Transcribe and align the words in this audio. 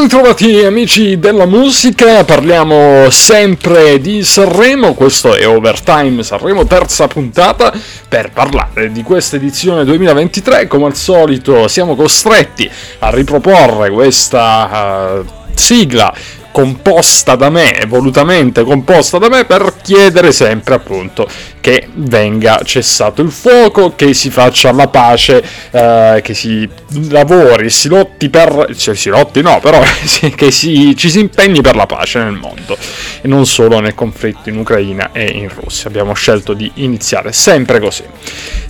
Ben 0.00 0.08
ritrovati 0.08 0.64
amici 0.64 1.18
della 1.18 1.44
musica, 1.44 2.24
parliamo 2.24 3.10
sempre 3.10 4.00
di 4.00 4.24
Sanremo, 4.24 4.94
questo 4.94 5.34
è 5.34 5.46
Overtime 5.46 6.22
Sanremo, 6.22 6.64
terza 6.64 7.06
puntata, 7.06 7.70
per 8.08 8.30
parlare 8.32 8.90
di 8.92 9.02
questa 9.02 9.36
edizione 9.36 9.84
2023, 9.84 10.68
come 10.68 10.86
al 10.86 10.94
solito 10.94 11.68
siamo 11.68 11.96
costretti 11.96 12.68
a 13.00 13.10
riproporre 13.10 13.90
questa 13.90 15.20
uh, 15.22 15.24
sigla 15.52 16.10
composta 16.52 17.36
da 17.36 17.50
me, 17.50 17.84
volutamente 17.86 18.64
composta 18.64 19.18
da 19.18 19.28
me, 19.28 19.44
per 19.44 19.74
chiedere 19.82 20.32
sempre 20.32 20.74
appunto 20.74 21.28
che 21.60 21.88
venga 21.94 22.60
cessato 22.64 23.22
il 23.22 23.30
fuoco, 23.30 23.94
che 23.94 24.14
si 24.14 24.30
faccia 24.30 24.72
la 24.72 24.88
pace, 24.88 25.42
eh, 25.70 26.20
che 26.22 26.34
si 26.34 26.68
lavori, 27.10 27.70
si 27.70 27.88
lotti 27.88 28.30
per... 28.30 28.74
cioè 28.76 28.94
si 28.94 29.10
lotti 29.10 29.42
no, 29.42 29.60
però 29.60 29.80
che 30.34 30.50
si, 30.50 30.94
ci 30.96 31.10
si 31.10 31.20
impegni 31.20 31.60
per 31.60 31.76
la 31.76 31.86
pace 31.86 32.18
nel 32.18 32.32
mondo 32.32 32.76
e 33.20 33.28
non 33.28 33.46
solo 33.46 33.78
nel 33.80 33.94
conflitto 33.94 34.48
in 34.48 34.58
Ucraina 34.58 35.10
e 35.12 35.24
in 35.24 35.48
Russia. 35.48 35.88
Abbiamo 35.88 36.14
scelto 36.14 36.54
di 36.54 36.70
iniziare 36.74 37.32
sempre 37.32 37.78
così. 37.80 38.04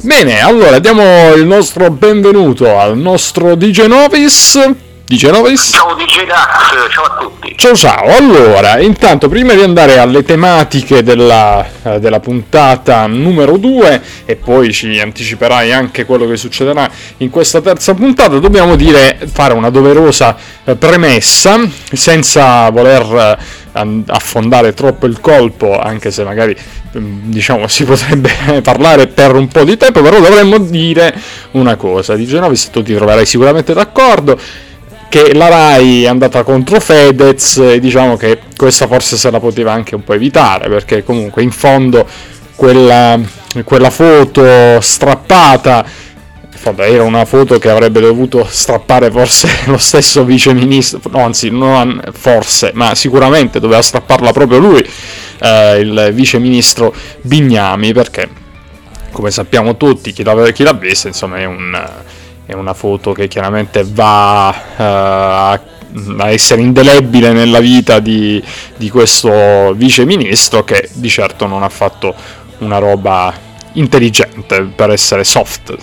Bene, 0.02 0.40
allora 0.40 0.78
diamo 0.78 1.32
il 1.34 1.46
nostro 1.46 1.90
benvenuto 1.90 2.78
al 2.78 2.98
nostro 2.98 3.54
DJ 3.54 3.86
Novis 3.86 4.88
DJ 5.10 5.30
Novis. 5.30 5.70
Ciao 5.72 5.96
DJ 5.96 6.24
Dax, 6.24 6.88
ciao 6.92 7.02
a 7.02 7.16
tutti. 7.18 7.52
Ciao 7.56 7.74
ciao, 7.74 8.16
allora, 8.16 8.78
intanto 8.78 9.28
prima 9.28 9.54
di 9.54 9.60
andare 9.60 9.98
alle 9.98 10.22
tematiche 10.22 11.02
della, 11.02 11.66
della 11.98 12.20
puntata 12.20 13.08
numero 13.08 13.56
2 13.56 14.02
e 14.24 14.36
poi 14.36 14.72
ci 14.72 15.00
anticiperai 15.00 15.72
anche 15.72 16.04
quello 16.04 16.28
che 16.28 16.36
succederà 16.36 16.88
in 17.16 17.30
questa 17.30 17.60
terza 17.60 17.92
puntata, 17.94 18.38
dobbiamo 18.38 18.76
dire, 18.76 19.18
fare 19.26 19.52
una 19.52 19.68
doverosa 19.68 20.36
eh, 20.62 20.76
premessa 20.76 21.58
senza 21.92 22.70
voler 22.70 23.36
eh, 23.72 24.02
affondare 24.06 24.74
troppo 24.74 25.06
il 25.06 25.20
colpo, 25.20 25.76
anche 25.76 26.12
se 26.12 26.22
magari 26.22 26.56
mm, 26.96 27.30
diciamo 27.30 27.66
si 27.66 27.82
potrebbe 27.82 28.30
parlare 28.62 29.08
per 29.08 29.34
un 29.34 29.48
po' 29.48 29.64
di 29.64 29.76
tempo, 29.76 30.02
però 30.02 30.20
dovremmo 30.20 30.58
dire 30.58 31.12
una 31.52 31.74
cosa, 31.74 32.14
DJ 32.14 32.34
Novis 32.34 32.70
tu 32.70 32.80
ti 32.84 32.94
troverai 32.94 33.26
sicuramente 33.26 33.74
d'accordo 33.74 34.38
che 35.10 35.34
la 35.34 35.48
Rai 35.48 36.04
è 36.04 36.06
andata 36.06 36.44
contro 36.44 36.78
Fedez 36.78 37.56
e 37.56 37.80
diciamo 37.80 38.16
che 38.16 38.38
questa 38.56 38.86
forse 38.86 39.16
se 39.16 39.28
la 39.30 39.40
poteva 39.40 39.72
anche 39.72 39.96
un 39.96 40.04
po' 40.04 40.14
evitare 40.14 40.68
perché 40.68 41.02
comunque 41.02 41.42
in 41.42 41.50
fondo 41.50 42.06
quella, 42.54 43.18
quella 43.64 43.90
foto 43.90 44.80
strappata 44.80 45.84
era 46.76 47.02
una 47.02 47.24
foto 47.24 47.58
che 47.58 47.70
avrebbe 47.70 48.00
dovuto 48.00 48.46
strappare 48.48 49.10
forse 49.10 49.48
lo 49.66 49.78
stesso 49.78 50.24
vice 50.24 50.52
ministro, 50.52 51.00
no, 51.10 51.24
anzi 51.24 51.50
non 51.50 52.00
forse, 52.12 52.70
ma 52.74 52.94
sicuramente 52.94 53.58
doveva 53.60 53.82
strapparla 53.82 54.30
proprio 54.32 54.58
lui, 54.58 54.86
eh, 55.40 55.78
il 55.78 56.10
vice 56.12 56.38
ministro 56.38 56.94
Bignami, 57.22 57.92
perché 57.92 58.28
come 59.10 59.30
sappiamo 59.30 59.76
tutti, 59.76 60.12
chi 60.12 60.22
l'ha, 60.22 60.50
chi 60.52 60.62
l'ha 60.62 60.74
vista, 60.74 61.08
insomma 61.08 61.38
è 61.38 61.46
un 61.46 61.88
è 62.50 62.54
una 62.54 62.74
foto 62.74 63.12
che 63.12 63.28
chiaramente 63.28 63.84
va 63.86 64.48
uh, 64.48 64.82
a 64.82 66.28
essere 66.28 66.62
indelebile 66.62 67.32
nella 67.32 67.60
vita 67.60 68.00
di, 68.00 68.42
di 68.76 68.90
questo 68.90 69.72
vice 69.74 70.04
ministro 70.04 70.64
che 70.64 70.88
di 70.94 71.08
certo 71.08 71.46
non 71.46 71.62
ha 71.62 71.68
fatto 71.68 72.12
una 72.58 72.78
roba 72.78 73.32
intelligente 73.74 74.62
per 74.62 74.90
essere 74.90 75.22
soft, 75.22 75.76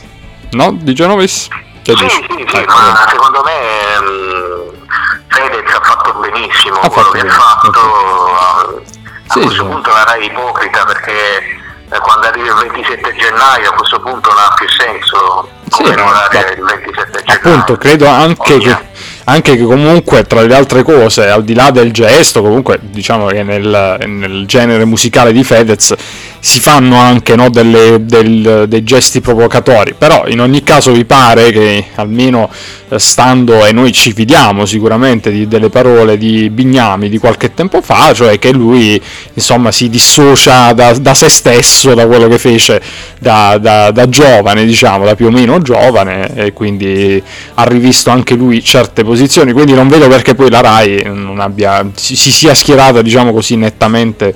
no? 0.51 0.73
Di 0.73 0.94
Genovis? 0.94 1.47
Che 1.81 1.95
sì, 1.95 2.03
dici? 2.03 2.16
sì, 2.16 2.45
sì, 2.50 2.55
ecco. 2.57 2.73
ma 2.73 3.07
secondo 3.09 3.44
me 3.44 3.97
um, 3.99 4.88
Fedez 5.28 5.73
ha 5.73 5.81
fatto 5.81 6.19
benissimo 6.19 6.79
ha 6.79 6.89
quello 6.89 6.91
fatto 6.91 7.11
che 7.11 7.17
benissimo. 7.19 7.44
ha 7.44 7.59
fatto. 7.61 7.69
Okay. 7.69 8.95
A 9.29 9.34
sì, 9.34 9.39
questo 9.39 9.63
sì. 9.63 9.69
punto 9.69 9.89
la 9.89 10.03
Rai 10.03 10.25
ipocrita 10.25 10.84
perché 10.84 11.59
quando 12.01 12.27
arriva 12.27 12.61
il 12.63 12.71
27 12.71 13.15
gennaio 13.15 13.69
a 13.69 13.73
questo 13.73 13.99
punto 14.01 14.29
non 14.29 14.39
ha 14.39 14.53
più 14.55 14.67
senso 14.69 15.49
sì, 15.69 15.83
no, 15.83 15.89
il 15.89 16.63
27 16.63 17.23
gennaio. 17.23 17.55
Appunto, 17.55 17.77
credo 17.77 18.07
anche 18.07 18.57
che, 18.57 18.77
anche 19.25 19.55
che, 19.55 19.63
comunque 19.63 20.23
tra 20.23 20.41
le 20.41 20.55
altre 20.55 20.83
cose, 20.83 21.29
al 21.29 21.43
di 21.43 21.53
là 21.53 21.71
del 21.71 21.91
gesto, 21.91 22.41
comunque 22.41 22.79
diciamo 22.81 23.27
che 23.27 23.43
nel, 23.43 23.97
nel 24.05 24.45
genere 24.45 24.85
musicale 24.85 25.31
di 25.31 25.43
Fedez 25.43 25.95
si 26.39 26.59
fanno 26.59 26.97
anche 26.97 27.35
no, 27.35 27.49
delle, 27.49 28.05
del, 28.05 28.65
dei 28.67 28.83
gesti 28.83 29.21
provocatori, 29.21 29.95
però 29.97 30.27
in 30.27 30.39
ogni 30.41 30.63
caso 30.63 30.91
vi 30.91 31.05
pare 31.05 31.51
che 31.51 31.85
almeno 31.95 32.49
eh, 32.89 32.99
stando, 32.99 33.65
e 33.65 33.71
noi 33.71 33.91
ci 33.91 34.13
fidiamo 34.13 34.65
sicuramente 34.65 35.31
di, 35.31 35.47
delle 35.47 35.69
parole 35.69 36.17
di 36.17 36.49
Bignami 36.49 37.09
di 37.09 37.17
qualche 37.17 37.53
tempo 37.53 37.81
fa, 37.81 38.13
cioè 38.13 38.39
che 38.39 38.51
lui 38.51 39.01
insomma 39.33 39.71
si 39.71 39.89
dissocia 39.89 40.73
da, 40.73 40.93
da 40.93 41.13
se 41.13 41.29
stesso, 41.29 41.93
da 41.93 42.05
quello 42.07 42.27
che 42.27 42.37
fece 42.37 42.81
da, 43.19 43.57
da, 43.57 43.91
da, 43.91 44.07
giovane, 44.07 44.65
diciamo, 44.65 45.05
da 45.05 45.15
più 45.15 45.27
o 45.27 45.31
meno 45.31 45.61
giovane, 45.61 46.33
e 46.35 46.53
quindi 46.53 47.21
ha 47.55 47.63
rivisto 47.63 48.09
anche 48.09 48.35
lui 48.35 48.63
certe 48.63 49.03
posizioni, 49.03 49.51
quindi 49.51 49.73
non 49.73 49.87
vedo 49.87 50.07
perché 50.07 50.35
poi 50.35 50.49
la 50.49 50.61
RAI 50.61 51.11
abbia, 51.37 51.89
si, 51.95 52.15
si 52.15 52.31
sia 52.31 52.53
schierata 52.53 53.01
diciamo 53.01 53.33
così 53.33 53.55
nettamente 53.55 54.33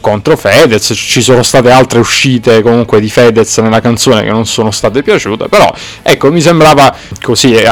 contro 0.00 0.36
Fedez, 0.36 0.92
ci 0.94 1.22
sono 1.22 1.42
state 1.42 1.70
altre 1.70 1.98
uscite 1.98 2.62
comunque 2.62 3.00
di 3.00 3.08
Fedez 3.08 3.58
nella 3.58 3.80
canzone 3.80 4.22
che 4.22 4.30
non 4.30 4.46
sono 4.46 4.70
state 4.70 5.02
piaciute, 5.02 5.48
però 5.48 5.72
ecco 6.02 6.30
mi 6.32 6.40
sembrava 6.40 6.94
così 7.20 7.54
eh, 7.54 7.68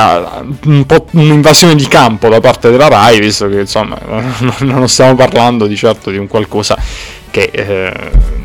un 0.65 0.85
po' 0.87 1.07
un'invasione 1.13 1.75
di 1.75 1.87
campo 1.89 2.29
da 2.29 2.41
parte 2.41 2.71
della 2.71 2.89
Rai, 2.89 3.21
visto 3.21 3.49
che 3.49 3.61
insomma 3.61 3.99
non 4.61 4.89
stiamo 4.89 5.15
parlando 5.15 5.67
di 5.67 5.77
certo 5.77 6.11
di 6.11 6.19
un 6.19 6.27
qualcosa 6.27 6.77
che... 7.31 7.51
Eh, 7.53 8.37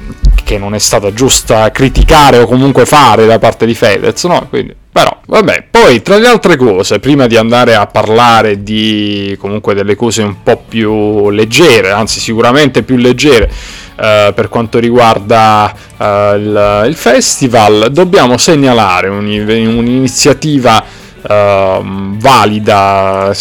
che 0.53 0.59
non 0.59 0.75
è 0.75 0.79
stata 0.79 1.11
giusta 1.13 1.71
criticare 1.71 2.37
o 2.37 2.45
comunque 2.45 2.85
fare 2.85 3.25
da 3.25 3.39
parte 3.39 3.65
di 3.65 3.73
Fedez, 3.73 4.23
no? 4.25 4.45
Quindi, 4.49 4.75
però, 4.91 5.17
vabbè, 5.25 5.65
poi 5.71 6.03
tra 6.03 6.17
le 6.17 6.27
altre 6.27 6.55
cose, 6.55 6.99
prima 6.99 7.25
di 7.25 7.35
andare 7.35 7.73
a 7.73 7.87
parlare 7.87 8.61
di 8.61 9.35
comunque 9.39 9.73
delle 9.73 9.95
cose 9.95 10.21
un 10.21 10.43
po' 10.43 10.63
più 10.67 11.29
leggere, 11.31 11.91
anzi 11.91 12.19
sicuramente 12.19 12.83
più 12.83 12.97
leggere, 12.97 13.81
Uh, 13.93 14.33
per 14.33 14.49
quanto 14.49 14.79
riguarda 14.79 15.71
uh, 15.97 16.03
il, 16.35 16.83
il, 16.87 16.95
festival, 16.95 17.89
dobbiamo 17.91 18.39
segnalare 18.39 19.07
un'iniziativa 19.07 20.83
Uh, 20.83 21.02
valida 21.25 23.33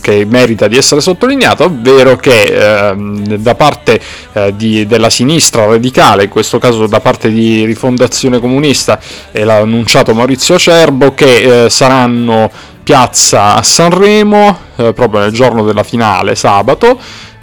che 0.00 0.24
merita 0.26 0.68
di 0.68 0.76
essere 0.76 1.00
sottolineata, 1.00 1.64
ovvero 1.64 2.16
che 2.16 2.94
uh, 2.94 3.36
da 3.36 3.54
parte 3.54 4.00
uh, 4.32 4.50
di, 4.50 4.86
della 4.86 5.10
sinistra 5.10 5.66
radicale, 5.66 6.24
in 6.24 6.28
questo 6.28 6.58
caso 6.58 6.86
da 6.86 7.00
parte 7.00 7.30
di 7.30 7.64
Rifondazione 7.64 8.40
Comunista, 8.40 9.00
e 9.32 9.44
l'ha 9.44 9.56
annunciato 9.56 10.14
Maurizio 10.14 10.56
Acerbo, 10.56 11.14
che 11.14 11.64
eh, 11.64 11.70
saranno 11.70 12.50
piazza 12.82 13.54
a 13.54 13.62
Sanremo 13.62 14.68
proprio 14.74 15.20
nel 15.20 15.32
giorno 15.32 15.64
della 15.64 15.82
finale, 15.82 16.34
sabato. 16.34 16.98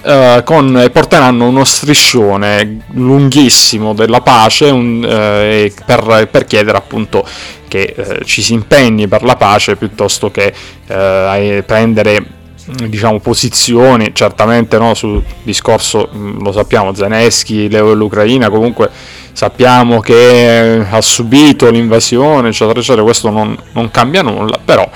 Uh, 0.08 0.42
con, 0.46 0.90
porteranno 0.94 1.50
uno 1.50 1.66
striscione 1.66 2.86
lunghissimo 2.92 3.94
della 3.94 4.22
pace 4.22 4.70
un, 4.70 5.04
uh, 5.04 5.84
per, 5.86 6.30
per, 6.32 6.46
chiedere 6.46 6.78
appunto 6.78 7.28
che 7.68 7.94
uh, 7.94 8.24
ci 8.24 8.42
si 8.42 8.54
impegni 8.54 9.10
per 9.10 9.24
la 9.24 9.36
pace 9.36 9.76
piuttosto 9.76 10.32
che 10.32 10.54
prendere 10.86 12.26
diciamo 12.88 13.20
posizioni 13.20 14.12
certamente 14.14 14.78
no, 14.78 14.94
sul 14.94 15.22
discorso 15.44 16.10
mm, 16.16 16.42
lo 16.42 16.54
sappiamo 16.54 16.94
Zelensky, 16.94 17.70
l'Ucraina 17.70 18.50
comunque 18.50 18.90
sappiamo 19.34 20.00
che 20.00 20.86
ha 20.90 21.02
subito 21.02 21.70
l'invasione 21.70 22.48
eccetera 22.48 22.80
eccetera 22.80 23.04
questo 23.04 23.30
non, 23.30 23.58
non 23.74 23.92
cambia 23.92 24.22
nulla 24.22 24.58
però 24.64 24.90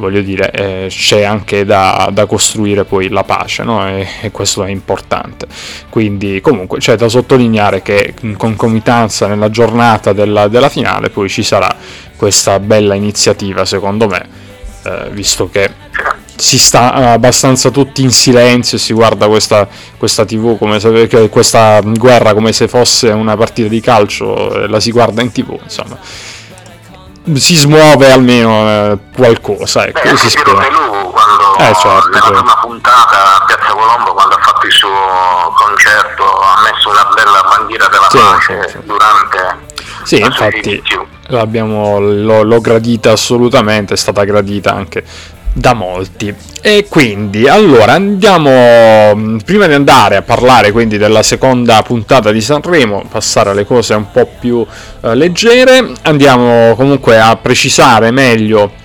voglio 0.00 0.22
dire, 0.22 0.50
eh, 0.50 0.86
c'è 0.88 1.22
anche 1.22 1.64
da, 1.64 2.08
da, 2.10 2.24
costruire 2.24 2.84
poi 2.84 3.08
la 3.08 3.22
pace, 3.22 3.62
no? 3.62 3.86
e, 3.86 4.08
e, 4.22 4.30
questo 4.30 4.64
è 4.64 4.70
importante. 4.70 5.46
Quindi 5.90 6.40
comunque 6.40 6.78
c'è 6.78 6.96
da 6.96 7.08
sottolineare 7.08 7.82
che 7.82 8.14
in 8.22 8.36
concomitanza 8.36 9.26
nella 9.26 9.50
giornata 9.50 10.12
della, 10.12 10.48
della 10.48 10.70
finale 10.70 11.10
poi 11.10 11.28
ci 11.28 11.42
sarà 11.42 11.68
questa 12.16 12.58
bella 12.58 12.94
iniziativa, 12.94 13.64
secondo 13.64 14.08
me, 14.08 14.26
eh, 14.84 15.10
visto 15.10 15.48
che 15.50 15.70
si 16.36 16.58
sta 16.58 16.94
abbastanza 17.12 17.70
tutti 17.70 18.02
in 18.02 18.10
silenzio 18.10 18.78
e 18.78 18.80
si 18.80 18.94
guarda 18.94 19.28
questa, 19.28 19.68
questa 19.98 20.24
tv 20.24 20.56
come 20.56 20.80
se, 20.80 21.28
questa 21.28 21.80
guerra 21.82 22.32
come 22.32 22.52
se 22.52 22.66
fosse 22.66 23.10
una 23.10 23.36
partita 23.36 23.68
di 23.68 23.80
calcio, 23.80 24.66
la 24.66 24.80
si 24.80 24.90
guarda 24.90 25.20
in 25.20 25.30
tv, 25.30 25.58
insomma 25.62 25.98
si 27.36 27.54
smuove 27.54 28.10
almeno 28.10 28.68
eh, 28.68 28.98
qualcosa. 29.14 29.86
Ecco, 29.86 30.00
Beh, 30.02 30.16
si 30.16 30.30
spera. 30.30 30.58
Pelù 30.58 31.10
quando 31.10 31.56
eh, 31.58 31.74
certo, 31.74 32.08
nella 32.08 32.20
certo. 32.20 32.32
prima 32.32 32.58
puntata 32.60 33.36
a 33.36 33.44
Piazza 33.44 33.72
Colombo 33.72 34.14
quando 34.14 34.34
ha 34.36 34.40
fatto 34.40 34.66
il 34.66 34.72
suo 34.72 34.88
concerto 35.56 36.24
ha 36.24 36.60
messo 36.62 36.90
una 36.90 37.08
bella 37.14 37.56
bandiera 37.56 37.86
della 37.88 38.08
sì, 38.08 38.18
pace 38.18 38.62
sì, 38.62 38.70
sì. 38.70 38.78
durante 38.84 39.68
sì, 40.02 40.20
infatti 40.20 40.82
l'abbiamo, 41.26 42.00
l'ho, 42.00 42.42
l'ho, 42.42 42.60
gradita 42.60 43.12
assolutamente, 43.12 43.94
è 43.94 43.96
stata 43.96 44.24
gradita 44.24 44.72
anche 44.72 45.04
da 45.52 45.74
molti. 45.74 46.34
E 46.62 46.86
quindi, 46.88 47.48
allora, 47.48 47.94
andiamo, 47.94 49.14
mm, 49.14 49.38
prima 49.38 49.66
di 49.66 49.74
andare 49.74 50.16
a 50.16 50.22
parlare 50.22 50.72
quindi 50.72 50.98
della 50.98 51.22
seconda 51.22 51.82
puntata 51.82 52.32
di 52.32 52.40
Sanremo, 52.40 53.04
passare 53.10 53.50
alle 53.50 53.64
cose 53.64 53.94
un 53.94 54.10
po' 54.10 54.28
più 54.38 54.64
eh, 55.02 55.14
leggere, 55.14 55.92
andiamo 56.02 56.74
comunque 56.76 57.18
a 57.18 57.36
precisare 57.36 58.10
meglio 58.10 58.79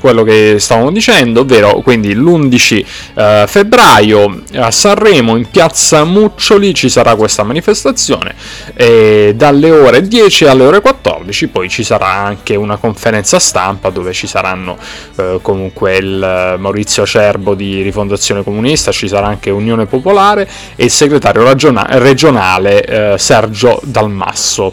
quello 0.00 0.22
che 0.22 0.56
stavamo 0.58 0.90
dicendo, 0.90 1.40
ovvero 1.40 1.80
quindi 1.82 2.14
l'11 2.14 2.84
eh, 3.14 3.44
febbraio 3.46 4.42
a 4.54 4.70
Sanremo 4.70 5.36
in 5.36 5.48
piazza 5.50 6.04
Muccioli 6.04 6.74
ci 6.74 6.88
sarà 6.88 7.14
questa 7.14 7.42
manifestazione 7.42 8.34
e 8.74 9.34
dalle 9.36 9.70
ore 9.70 10.06
10 10.06 10.46
alle 10.46 10.64
ore 10.64 10.80
14 10.80 11.48
poi 11.48 11.68
ci 11.68 11.84
sarà 11.84 12.08
anche 12.08 12.56
una 12.56 12.76
conferenza 12.76 13.38
stampa 13.38 13.90
dove 13.90 14.12
ci 14.12 14.26
saranno 14.26 14.78
eh, 15.16 15.38
comunque 15.42 15.96
il 15.96 16.56
Maurizio 16.58 17.02
Acerbo 17.02 17.54
di 17.54 17.82
Rifondazione 17.82 18.42
Comunista, 18.42 18.92
ci 18.92 19.08
sarà 19.08 19.26
anche 19.26 19.50
Unione 19.50 19.86
Popolare 19.86 20.48
e 20.76 20.84
il 20.84 20.90
segretario 20.90 21.42
ragiona- 21.42 21.86
regionale 21.90 22.84
eh, 22.84 23.18
Sergio 23.18 23.80
Dalmasso. 23.84 24.72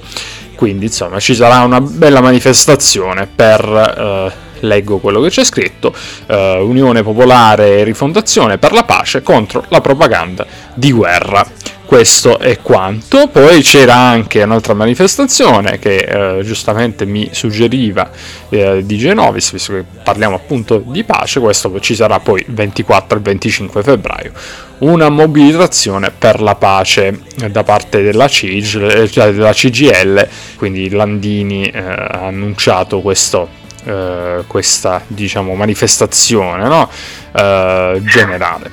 Quindi 0.56 0.86
insomma 0.86 1.20
ci 1.20 1.36
sarà 1.36 1.60
una 1.60 1.80
bella 1.80 2.20
manifestazione 2.20 3.28
per 3.28 3.62
eh, 3.64 4.47
leggo 4.62 4.98
quello 4.98 5.22
che 5.22 5.30
c'è 5.30 5.44
scritto, 5.44 5.94
eh, 6.28 6.58
Unione 6.60 7.04
Popolare 7.04 7.80
e 7.80 7.84
Rifondazione 7.84 8.58
per 8.58 8.72
la 8.74 8.84
pace 8.84 9.22
contro 9.22 9.66
la 9.70 9.82
propaganda 9.82 10.46
di 10.74 10.92
guerra. 10.92 11.46
Questo 11.88 12.38
è 12.38 12.60
quanto. 12.62 13.30
Poi 13.30 13.62
c'era 13.62 13.96
anche 13.96 14.44
un'altra 14.44 14.74
manifestazione 14.74 15.80
che 15.80 15.96
eh, 16.40 16.44
giustamente 16.44 17.06
mi 17.06 17.30
suggeriva 17.32 18.12
eh, 18.50 18.86
di 18.86 18.98
Genovis, 18.98 19.54
visto 19.54 19.72
che 19.72 19.86
parliamo 20.04 20.36
appunto 20.36 20.84
di 20.86 21.06
pace, 21.06 21.40
questo 21.40 21.80
ci 21.80 21.96
sarà 21.96 22.20
poi 22.20 22.44
il 22.46 22.54
24 22.54 23.20
e 23.20 23.22
25 23.22 23.84
febbraio. 23.84 24.32
Una 24.80 25.08
mobilitazione 25.08 26.12
per 26.12 26.42
la 26.42 26.56
pace 26.56 27.22
da 27.50 27.64
parte 27.64 28.02
della, 28.02 28.28
CIG, 28.28 29.08
cioè 29.08 29.32
della 29.32 29.54
CGL, 29.54 30.28
quindi 30.58 30.90
Landini 30.90 31.68
eh, 31.68 31.80
ha 31.80 32.26
annunciato 32.26 33.00
questo 33.00 33.66
eh, 33.84 34.44
questa 34.48 35.02
diciamo, 35.08 35.54
manifestazione 35.56 36.68
no? 36.68 36.90
eh, 37.34 38.02
generale. 38.06 38.72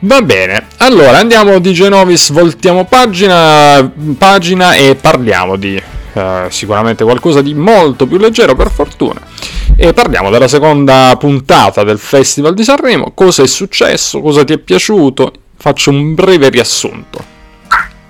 Va 0.00 0.20
bene, 0.20 0.66
allora 0.78 1.18
andiamo 1.18 1.58
di 1.58 1.72
Genovis, 1.72 2.30
voltiamo 2.30 2.84
pagina, 2.84 3.90
pagina 4.18 4.74
e 4.74 4.94
parliamo 4.94 5.56
di 5.56 5.82
eh, 6.12 6.46
sicuramente 6.48 7.04
qualcosa 7.04 7.42
di 7.42 7.54
molto 7.54 8.06
più 8.06 8.18
leggero 8.18 8.54
per 8.54 8.70
fortuna. 8.70 9.20
E 9.76 9.92
parliamo 9.92 10.30
della 10.30 10.48
seconda 10.48 11.14
puntata 11.18 11.84
del 11.84 11.98
Festival 11.98 12.54
di 12.54 12.64
Sanremo, 12.64 13.12
cosa 13.14 13.42
è 13.42 13.46
successo, 13.46 14.20
cosa 14.20 14.44
ti 14.44 14.52
è 14.52 14.58
piaciuto, 14.58 15.32
faccio 15.56 15.90
un 15.90 16.14
breve 16.14 16.48
riassunto. 16.48 17.35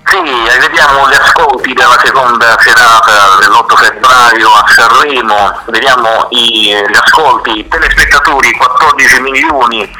Sì, 0.09 0.59
vediamo 0.59 1.09
gli 1.09 1.15
ascolti 1.15 1.73
della 1.73 1.99
seconda 2.03 2.55
serata 2.59 3.35
dell'8 3.39 3.75
febbraio 3.75 4.49
a 4.53 4.65
Sanremo, 4.67 5.59
vediamo 5.65 6.27
i, 6.29 6.73
gli 6.87 6.95
ascolti, 6.95 7.67
telespettatori 7.67 8.51
14 8.53 9.19
milioni 9.21 9.91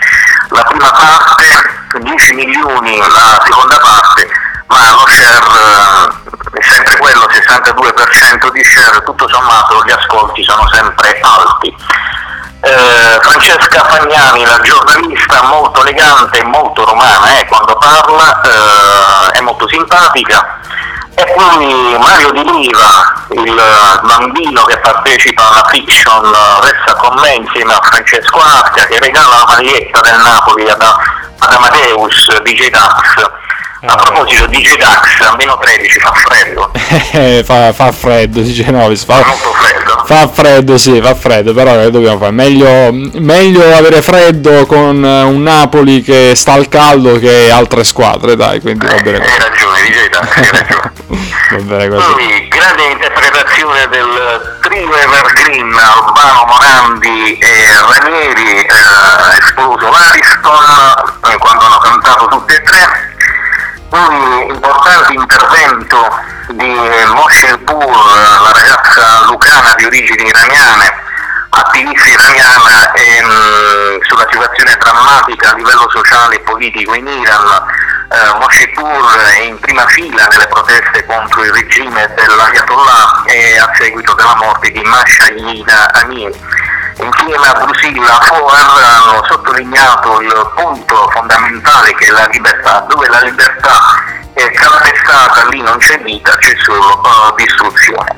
la 0.50 0.64
prima 0.64 0.92
parte, 0.92 2.00
10 2.00 2.34
milioni 2.34 2.98
la 2.98 3.42
seconda 3.44 3.78
parte, 3.78 4.30
ma 4.68 4.94
lo 4.94 5.08
share 5.08 5.46
eh, 5.46 6.60
è 6.60 6.64
sempre 6.64 6.98
quello, 6.98 7.28
62% 7.30 8.52
di 8.52 8.64
share, 8.64 9.04
tutto 9.04 9.28
sommato 9.28 9.84
gli 9.86 9.92
ascolti 9.92 10.44
sono 10.44 10.68
sempre 10.72 11.20
alti. 11.20 11.76
Eh, 12.60 13.20
Francesca 13.22 13.84
Fagnani, 13.84 14.44
la 14.44 14.60
giornalista 14.62 15.44
molto 15.44 15.82
elegante 15.82 16.44
molto 16.44 16.84
romana, 16.86 17.40
eh, 17.40 17.46
quando 17.46 17.78
parla 17.78 18.42
eh, 18.42 19.38
è 19.38 19.42
molto 19.42 19.68
simpatica. 19.68 20.60
E 21.14 21.26
poi 21.36 21.98
Mario 21.98 22.32
Di 22.32 22.42
Riva, 22.44 23.26
il 23.30 24.00
bambino 24.04 24.64
che 24.66 24.78
partecipa 24.78 25.50
alla 25.50 25.68
fiction 25.70 26.32
Resta 26.62 26.94
con 26.96 27.20
me 27.20 27.34
insieme 27.34 27.74
a 27.74 27.82
Francesco 27.82 28.38
Asca, 28.38 28.86
che 28.86 29.00
regala 29.00 29.38
la 29.38 29.46
maglietta 29.48 30.00
del 30.02 30.20
Napoli 30.20 30.70
ad, 30.70 30.82
ad 30.82 31.54
Amadeus 31.54 32.40
DJ 32.42 32.70
Dax 32.70 33.46
a 33.82 33.96
proposito 33.96 34.48
di 34.48 34.64
Dax, 34.78 35.20
a 35.22 35.36
meno 35.36 35.58
13 35.58 36.00
fa 36.00 36.14
freddo. 36.14 36.72
Eh, 37.12 37.44
fa, 37.46 37.74
fa, 37.74 37.92
freddo, 37.92 38.42
dice 38.42 38.70
Novis. 38.72 39.04
Fa, 39.04 39.24
molto 39.26 39.52
freddo. 39.54 40.04
Fa 40.06 40.28
freddo, 40.28 40.78
sì, 40.78 41.00
fa 41.02 41.14
freddo, 41.14 41.54
però 41.54 41.74
che 41.74 41.92
dobbiamo 41.92 42.18
fare? 42.18 42.32
Meglio, 42.32 42.90
meglio, 42.92 43.76
avere 43.76 44.02
freddo 44.02 44.66
con 44.66 45.04
un 45.04 45.44
Napoli 45.44 46.02
che 46.02 46.34
sta 46.36 46.54
al 46.54 46.70
caldo 46.70 47.20
che 47.20 47.52
altre 47.52 47.84
squadre, 47.84 48.36
dai, 48.36 48.62
quindi 48.62 48.86
eh, 48.86 48.90
va 48.90 49.02
bene 49.02 49.20
così. 49.20 49.32
Hai 49.32 49.40
ragione, 49.40 50.10
Dax, 50.10 50.36
hai 50.36 50.50
ragione. 50.52 50.92
va 51.52 51.58
bene 51.58 51.90
così. 51.90 52.12
Poi, 52.14 52.48
grande 52.48 52.84
interpretazione 52.84 53.88
del 53.90 54.60
trio 54.62 54.96
Evergreen, 54.96 55.74
Albano, 55.74 56.46
Morandi 56.46 57.38
e 57.38 57.66
Ranieri, 58.00 58.60
eh, 58.62 59.38
esploso 59.38 59.90
l'Ariston, 59.90 61.32
eh, 61.32 61.38
quando 61.38 61.66
hanno 61.66 61.78
cantato 61.78 62.28
tutti 62.28 62.54
e 62.54 62.62
tre 62.64 63.16
un 63.90 64.50
importante 64.50 65.14
intervento 65.14 66.20
di 66.50 66.80
Moshe 67.14 67.58
Pur, 67.60 67.86
la 67.86 68.52
ragazza 68.52 69.26
lucana 69.26 69.74
di 69.76 69.86
origini 69.86 70.28
iraniane, 70.28 70.94
attivista 71.50 72.10
iraniana 72.10 72.92
ehm, 72.94 74.00
sulla 74.02 74.28
situazione 74.30 74.76
drammatica 74.78 75.52
a 75.52 75.56
livello 75.56 75.90
sociale 75.90 76.36
e 76.36 76.40
politico 76.42 76.94
in 76.96 77.08
Iran. 77.08 77.64
Eh, 78.10 78.38
Moshe 78.40 78.70
Pur 78.70 79.20
è 79.20 79.42
in 79.42 79.60
prima 79.60 79.86
fila 79.88 80.28
nelle 80.28 80.48
proteste 80.48 81.06
contro 81.06 81.44
il 81.44 81.52
regime 81.52 82.14
dell'Ayatollah 82.16 83.24
e 83.26 83.58
a 83.58 83.70
seguito 83.78 84.14
della 84.14 84.36
morte 84.36 84.72
di 84.72 84.82
Masha 84.82 85.30
Yina 85.32 85.94
Amini 85.94 86.32
insieme 86.98 87.48
a 87.48 87.54
Brusilla 87.54 88.20
Foer 88.22 88.54
hanno 88.54 89.24
sottolineato 89.26 90.22
il 90.22 90.52
punto 90.56 91.10
fondamentale 91.12 91.94
che 91.96 92.06
è 92.06 92.12
la 92.12 92.28
libertà, 92.28 92.86
dove 92.88 93.08
la 93.08 93.22
libertà 93.22 93.80
è 94.34 94.52
calpestata, 94.52 95.48
lì 95.50 95.62
non 95.62 95.78
c'è 95.78 96.00
vita, 96.02 96.36
c'è 96.38 96.56
solo 96.62 97.02
uh, 97.02 97.36
distruzione. 97.36 98.16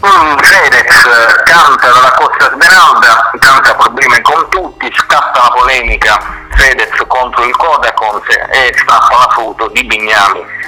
Un 0.00 0.38
Fedez 0.40 1.04
canta 1.44 1.88
dalla 1.88 2.12
Costa 2.12 2.50
Smeralda, 2.52 3.30
canta 3.38 3.74
problemi 3.74 4.20
con 4.22 4.48
tutti, 4.48 4.90
scatta 4.96 5.42
la 5.42 5.50
polemica 5.50 6.18
Fedez 6.54 7.04
contro 7.06 7.44
il 7.44 7.54
Codacons 7.56 8.26
e 8.50 8.74
stappa 8.76 9.18
la 9.18 9.32
foto 9.32 9.68
di 9.68 9.84
Bignami 9.84 10.58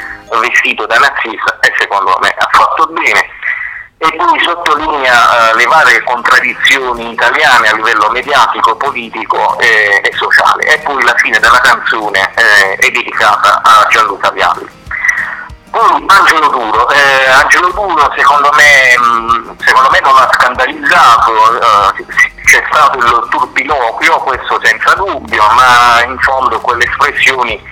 vestito 0.40 0.86
da 0.86 0.98
nazista 0.98 1.58
e 1.60 1.72
secondo 1.78 2.16
me 2.20 2.28
ha 2.28 2.48
fatto 2.50 2.86
bene 2.86 3.28
e 4.02 4.16
poi 4.16 4.40
sottolinea 4.42 5.50
eh, 5.50 5.54
le 5.54 5.64
varie 5.66 6.02
contraddizioni 6.02 7.12
italiane 7.12 7.68
a 7.68 7.74
livello 7.74 8.10
mediatico, 8.10 8.74
politico 8.74 9.56
e, 9.60 10.00
e 10.02 10.10
sociale. 10.16 10.74
E 10.74 10.78
poi 10.80 11.04
la 11.04 11.14
fine 11.18 11.38
della 11.38 11.60
canzone 11.60 12.32
eh, 12.34 12.74
è 12.74 12.90
dedicata 12.90 13.60
a 13.62 13.86
Gianluca 13.90 14.30
Vialli. 14.32 14.68
Poi 15.70 16.04
Angelo 16.06 16.48
Duro, 16.48 16.88
eh, 16.90 17.30
Angelo 17.30 17.70
Duro 17.70 18.12
secondo 18.16 18.50
me, 18.54 18.98
mm, 18.98 19.50
secondo 19.64 19.90
me 19.90 20.00
non 20.00 20.16
ha 20.16 20.28
scandalizzato, 20.32 21.60
eh, 21.60 22.04
c'è 22.44 22.64
stato 22.70 22.98
il 22.98 23.26
turpiloquio, 23.30 24.18
questo 24.18 24.60
senza 24.64 24.94
dubbio, 24.94 25.46
ma 25.52 26.02
in 26.04 26.18
fondo 26.18 26.58
quelle 26.60 26.84
espressioni 26.84 27.62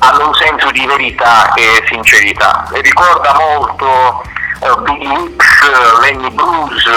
hanno 0.00 0.26
un 0.26 0.34
senso 0.34 0.70
di 0.70 0.84
verità 0.84 1.50
e 1.54 1.82
sincerità. 1.88 2.68
Ricorda 2.72 3.32
molto 3.34 4.22
Billy 4.62 5.10
Hicks, 5.12 6.00
Lenny 6.00 6.30
Bruce, 6.30 6.88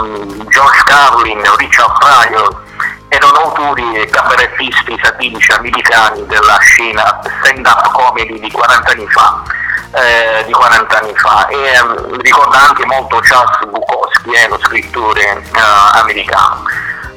mm, 0.00 0.40
George 0.48 0.82
Carlin, 0.84 1.42
Richard 1.56 1.98
Pryor 1.98 2.68
erano 3.08 3.38
autori 3.38 3.96
e 3.96 4.06
cabarettisti 4.06 4.98
satirici 5.02 5.52
americani 5.52 6.24
della 6.26 6.56
scena 6.60 7.20
stand-up 7.42 7.90
comedy 7.92 8.38
di 8.38 8.50
40 8.50 8.90
anni 8.90 9.06
fa. 9.08 9.42
Eh, 9.92 10.44
di 10.46 10.52
40 10.52 10.98
anni 11.00 11.12
fa 11.16 11.48
e 11.48 11.80
um, 11.80 12.20
ricorda 12.20 12.68
anche 12.68 12.86
molto 12.86 13.18
Charles 13.22 13.66
Bukowski, 13.66 14.30
eh, 14.30 14.46
lo 14.46 14.56
scrittore 14.60 15.42
uh, 15.52 15.98
americano. 15.98 16.62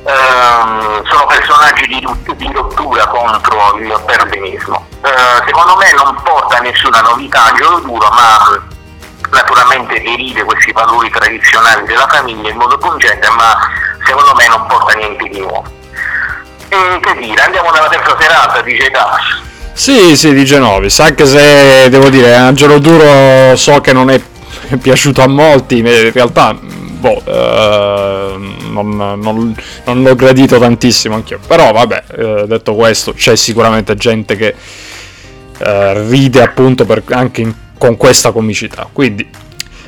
Um, 0.02 1.06
sono 1.06 1.28
personaggi 1.28 1.86
di, 1.86 2.06
di, 2.36 2.52
rottura 2.52 3.06
contro 3.08 3.78
il 3.78 4.02
perbenismo. 4.08 4.88
Uh, 5.02 5.46
secondo 5.46 5.76
me 5.78 5.94
non 5.94 6.20
porta 6.24 6.58
nessuna 6.62 7.02
novità 7.02 7.46
a 7.46 7.54
Giolo 7.54 7.80
Duro, 7.80 8.10
ma 8.10 8.73
naturalmente 9.34 10.02
deride 10.02 10.44
questi 10.44 10.72
valori 10.72 11.10
tradizionali 11.10 11.86
della 11.86 12.08
famiglia 12.08 12.50
in 12.50 12.58
modo 12.58 12.78
pungente, 12.78 13.28
ma 13.30 13.58
secondo 14.06 14.34
me 14.36 14.48
non 14.48 14.66
porta 14.68 14.94
niente 14.94 15.28
di 15.28 15.40
nuovo. 15.40 15.64
E 16.70 17.00
che 17.02 17.16
dire, 17.18 17.42
andiamo 17.42 17.70
nella 17.72 17.90
terza 17.90 18.16
serata, 18.20 18.62
dice 18.62 18.90
Dash. 18.90 19.42
Sì, 19.74 20.16
sì, 20.16 20.34
di 20.34 20.46
Genovis, 20.46 21.00
anche 21.00 21.26
se 21.26 21.90
devo 21.90 22.10
dire, 22.10 22.36
Angelo 22.36 22.80
Duro 22.80 23.56
so 23.56 23.82
che 23.82 23.92
non 23.92 24.10
è 24.10 24.22
piaciuto 24.80 25.22
a 25.22 25.28
molti, 25.28 25.80
in 25.80 26.12
realtà 26.12 26.56
boh, 27.04 27.22
eh, 27.26 28.36
non, 28.70 28.96
non, 28.96 29.56
non, 29.84 30.04
l'ho 30.04 30.16
gradito 30.16 30.58
tantissimo 30.58 31.16
anch'io. 31.16 31.40
Però 31.46 31.72
vabbè, 31.72 32.04
eh, 32.16 32.46
detto 32.48 32.76
questo, 32.76 33.14
c'è 33.14 33.36
sicuramente 33.36 33.96
gente 33.96 34.38
che 34.38 34.56
eh, 35.58 36.08
ride 36.08 36.42
appunto 36.42 36.86
per, 36.86 37.04
anche 37.10 37.42
in, 37.42 37.54
con 37.84 37.98
questa 37.98 38.32
comicità. 38.32 38.88
Quindi 38.94 39.28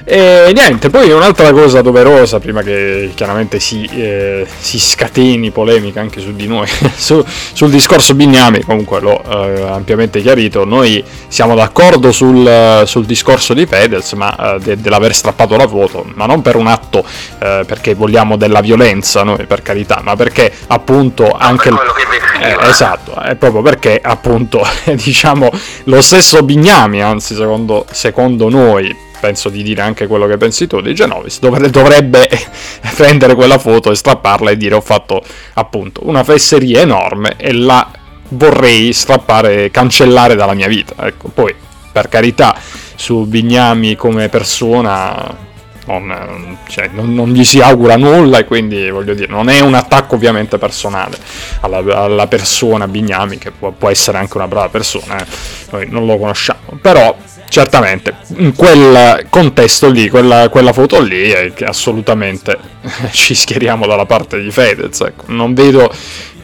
e 0.07 0.51
niente, 0.53 0.91
poi 0.91 1.09
un'altra 1.09 1.51
cosa 1.51 1.81
doverosa, 1.81 2.39
prima 2.39 2.61
che 2.61 3.09
chiaramente 3.15 3.59
si, 3.59 3.89
eh, 3.91 4.45
si 4.59 4.79
scateni 4.79 5.49
polemica 5.49 5.99
anche 5.99 6.21
su 6.21 6.35
di 6.35 6.45
noi, 6.45 6.67
su, 6.95 7.25
sul 7.25 7.71
discorso 7.71 8.13
Bignami, 8.13 8.61
comunque 8.61 8.99
l'ho 8.99 9.23
eh, 9.27 9.63
ampiamente 9.67 10.21
chiarito, 10.21 10.63
noi 10.63 11.03
siamo 11.27 11.55
d'accordo 11.55 12.11
sul, 12.11 12.83
sul 12.85 13.05
discorso 13.05 13.55
di 13.55 13.65
Fedez, 13.65 14.13
ma 14.13 14.55
eh, 14.55 14.59
de, 14.59 14.79
dell'aver 14.79 15.15
strappato 15.15 15.55
la 15.57 15.67
foto, 15.67 16.05
ma 16.13 16.27
non 16.27 16.43
per 16.43 16.55
un 16.55 16.67
atto 16.67 17.03
eh, 17.39 17.63
perché 17.65 17.95
vogliamo 17.95 18.37
della 18.37 18.61
violenza, 18.61 19.23
noi 19.23 19.43
per 19.47 19.63
carità, 19.63 20.01
ma 20.03 20.15
perché 20.15 20.51
appunto 20.67 21.31
anche... 21.31 21.69
Eh, 21.69 22.57
esatto, 22.69 23.19
è 23.19 23.33
proprio 23.35 23.63
perché 23.63 23.99
appunto 24.03 24.61
diciamo 24.93 25.49
lo 25.85 26.01
stesso 26.01 26.43
Bignami, 26.43 27.01
anzi 27.01 27.33
secondo, 27.33 27.87
secondo 27.89 28.49
noi, 28.49 28.95
penso 29.25 29.49
di 29.49 29.63
dire 29.63 29.81
anche 29.81 30.05
quello 30.05 30.27
che 30.27 30.37
pensi 30.37 30.67
tu 30.67 30.81
di 30.81 30.93
Genovis, 30.93 31.39
dovrebbe 31.39 32.29
prendere 32.95 33.33
quella 33.33 33.57
foto 33.57 33.89
e 33.89 33.95
strapparla 33.95 34.51
e 34.51 34.57
dire 34.57 34.75
ho 34.75 34.81
fatto 34.81 35.23
appunto 35.53 36.07
una 36.07 36.23
fesseria 36.23 36.81
enorme 36.81 37.33
e 37.37 37.53
la 37.53 37.89
vorrei 38.29 38.93
strappare, 38.93 39.71
cancellare 39.71 40.35
dalla 40.35 40.53
mia 40.53 40.67
vita. 40.67 40.93
Ecco, 40.99 41.29
poi 41.29 41.53
per 41.91 42.07
carità 42.07 42.55
su 42.95 43.25
Bignami 43.25 43.95
come 43.95 44.29
persona 44.29 45.43
non, 45.87 46.57
cioè, 46.67 46.89
non, 46.91 47.13
non, 47.13 47.29
gli 47.29 47.43
si 47.43 47.61
augura 47.61 47.95
nulla 47.95 48.39
e 48.39 48.45
quindi 48.45 48.89
voglio 48.89 49.13
dire 49.13 49.31
non 49.31 49.49
è 49.49 49.59
un 49.59 49.75
attacco 49.75 50.15
ovviamente 50.15 50.57
personale 50.57 51.15
alla, 51.59 51.77
alla 51.77 52.27
persona 52.27 52.87
Bignami 52.87 53.37
che 53.37 53.51
può, 53.51 53.69
può, 53.69 53.89
essere 53.89 54.17
anche 54.17 54.35
una 54.37 54.47
brava 54.47 54.69
persona 54.69 55.19
eh. 55.19 55.25
noi 55.69 55.87
non 55.89 56.07
lo 56.07 56.17
conosciamo 56.17 56.79
però 56.81 57.15
certamente 57.47 58.15
in 58.37 58.53
quel 58.55 59.25
contesto 59.29 59.89
lì, 59.89 60.09
quella, 60.09 60.49
quella 60.49 60.73
foto 60.73 61.01
lì, 61.01 61.29
è 61.29 61.53
che 61.53 61.65
assolutamente 61.65 62.57
ci 63.11 63.35
schieriamo 63.35 63.85
dalla 63.85 64.05
parte 64.05 64.41
di 64.41 64.51
Fedez. 64.51 65.01
Ecco. 65.01 65.25
Non 65.27 65.53
vedo 65.53 65.93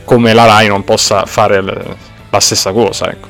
come 0.04 0.34
la 0.34 0.46
Rai 0.46 0.68
non 0.68 0.84
possa 0.84 1.26
fare 1.26 1.62
la 1.62 2.40
stessa 2.40 2.72
cosa. 2.72 3.10
Ecco. 3.10 3.28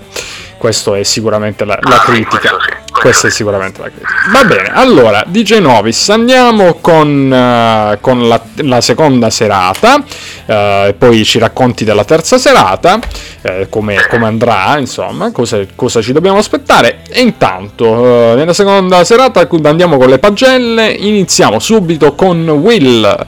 Questa 0.57 0.97
è 0.97 1.03
sicuramente 1.03 1.65
la, 1.65 1.77
la 1.81 1.99
critica. 1.99 2.80
Questa 3.01 3.29
è 3.29 3.31
sicuramente 3.31 3.81
la 3.81 3.87
critica. 3.87 4.11
Va 4.31 4.43
bene, 4.43 4.69
allora, 4.71 5.23
DJ 5.25 5.57
Novis, 5.57 6.07
andiamo 6.09 6.75
con, 6.75 7.31
uh, 7.31 7.99
con 7.99 8.27
la, 8.27 8.39
la, 8.57 8.79
seconda 8.79 9.31
serata, 9.31 9.95
uh, 9.95 10.95
poi 10.95 11.25
ci 11.25 11.39
racconti 11.39 11.83
della 11.83 12.05
terza 12.05 12.37
serata, 12.37 12.99
uh, 13.41 13.67
come, 13.69 13.97
andrà, 14.21 14.77
insomma, 14.77 15.31
cosa, 15.31 15.65
cosa, 15.73 15.99
ci 15.99 16.13
dobbiamo 16.13 16.37
aspettare. 16.37 17.01
E 17.09 17.21
intanto, 17.21 18.35
nella 18.35 18.53
seconda 18.53 19.03
serata 19.03 19.47
andiamo 19.63 19.97
con 19.97 20.07
le 20.07 20.19
pagelle, 20.19 20.91
iniziamo 20.91 21.57
subito 21.57 22.13
con 22.13 22.47
Will. 22.49 23.25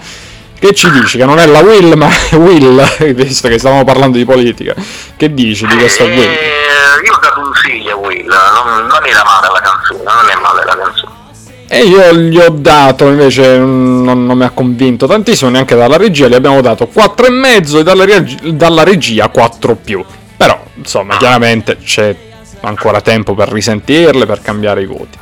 Che 0.64 0.74
ci 0.74 0.90
dici? 0.92 1.18
Che 1.18 1.26
non 1.26 1.40
è 1.40 1.46
la 1.46 1.60
Will, 1.60 1.92
ma 1.96 2.08
Will, 2.40 3.14
visto 3.14 3.50
che 3.50 3.60
stavamo 3.60 3.84
parlando 3.84 4.18
di 4.18 4.24
politica. 4.24 4.74
Che 5.18 5.34
dici 5.34 5.68
di 5.68 5.76
questa 5.76 6.06
Will? 6.06 6.20
Eh, 6.20 7.04
io 7.04 7.14
ho 7.14 7.20
dato 7.20 7.40
un 7.42 7.52
sì 7.54 7.90
a 7.90 7.96
Will, 7.98 8.26
non, 8.28 8.88
non 8.88 9.06
era 9.06 9.24
male 9.26 9.50
la 9.52 9.60
canzone, 9.84 10.04
non 10.04 10.30
è 10.30 10.42
male 10.42 10.66
la 10.66 10.78
canzone. 10.78 11.22
E 11.68 11.84
io 11.86 12.14
gli 12.14 12.38
ho 12.38 12.50
dato, 12.50 13.08
invece 13.08 13.58
non, 13.58 14.26
non, 14.26 14.38
mi 14.38 14.44
ha 14.44 14.52
convinto 14.52 15.08
tantissimo, 15.08 15.50
neanche 15.50 15.76
dalla 15.76 15.98
regia, 15.98 16.28
gli 16.28 16.36
abbiamo 16.36 16.62
dato 16.62 16.88
4,5 16.94 17.78
e 17.78 17.84
dalla, 17.84 18.06
dalla 18.52 18.84
regia 18.84 19.28
4 19.30 19.76
più. 19.76 20.06
Però, 20.38 20.62
insomma, 20.76 21.18
chiaramente 21.18 21.78
c'è 21.78 22.16
ancora 22.62 23.02
tempo 23.02 23.34
per 23.34 23.50
risentirle, 23.50 24.26
per 24.26 24.42
cambiare 24.42 24.82
i 24.82 24.86
voti. 24.86 25.18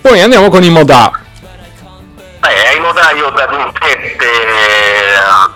Poi 0.00 0.20
andiamo 0.20 0.48
con 0.48 0.64
i 0.64 0.70
Modà. 0.70 1.12
Beh, 2.40 2.68
ai 2.68 2.80
Modà 2.80 3.12
io 3.12 3.26
ho 3.26 3.30
dato 3.30 3.56
un 3.56 3.70
7, 3.80 4.16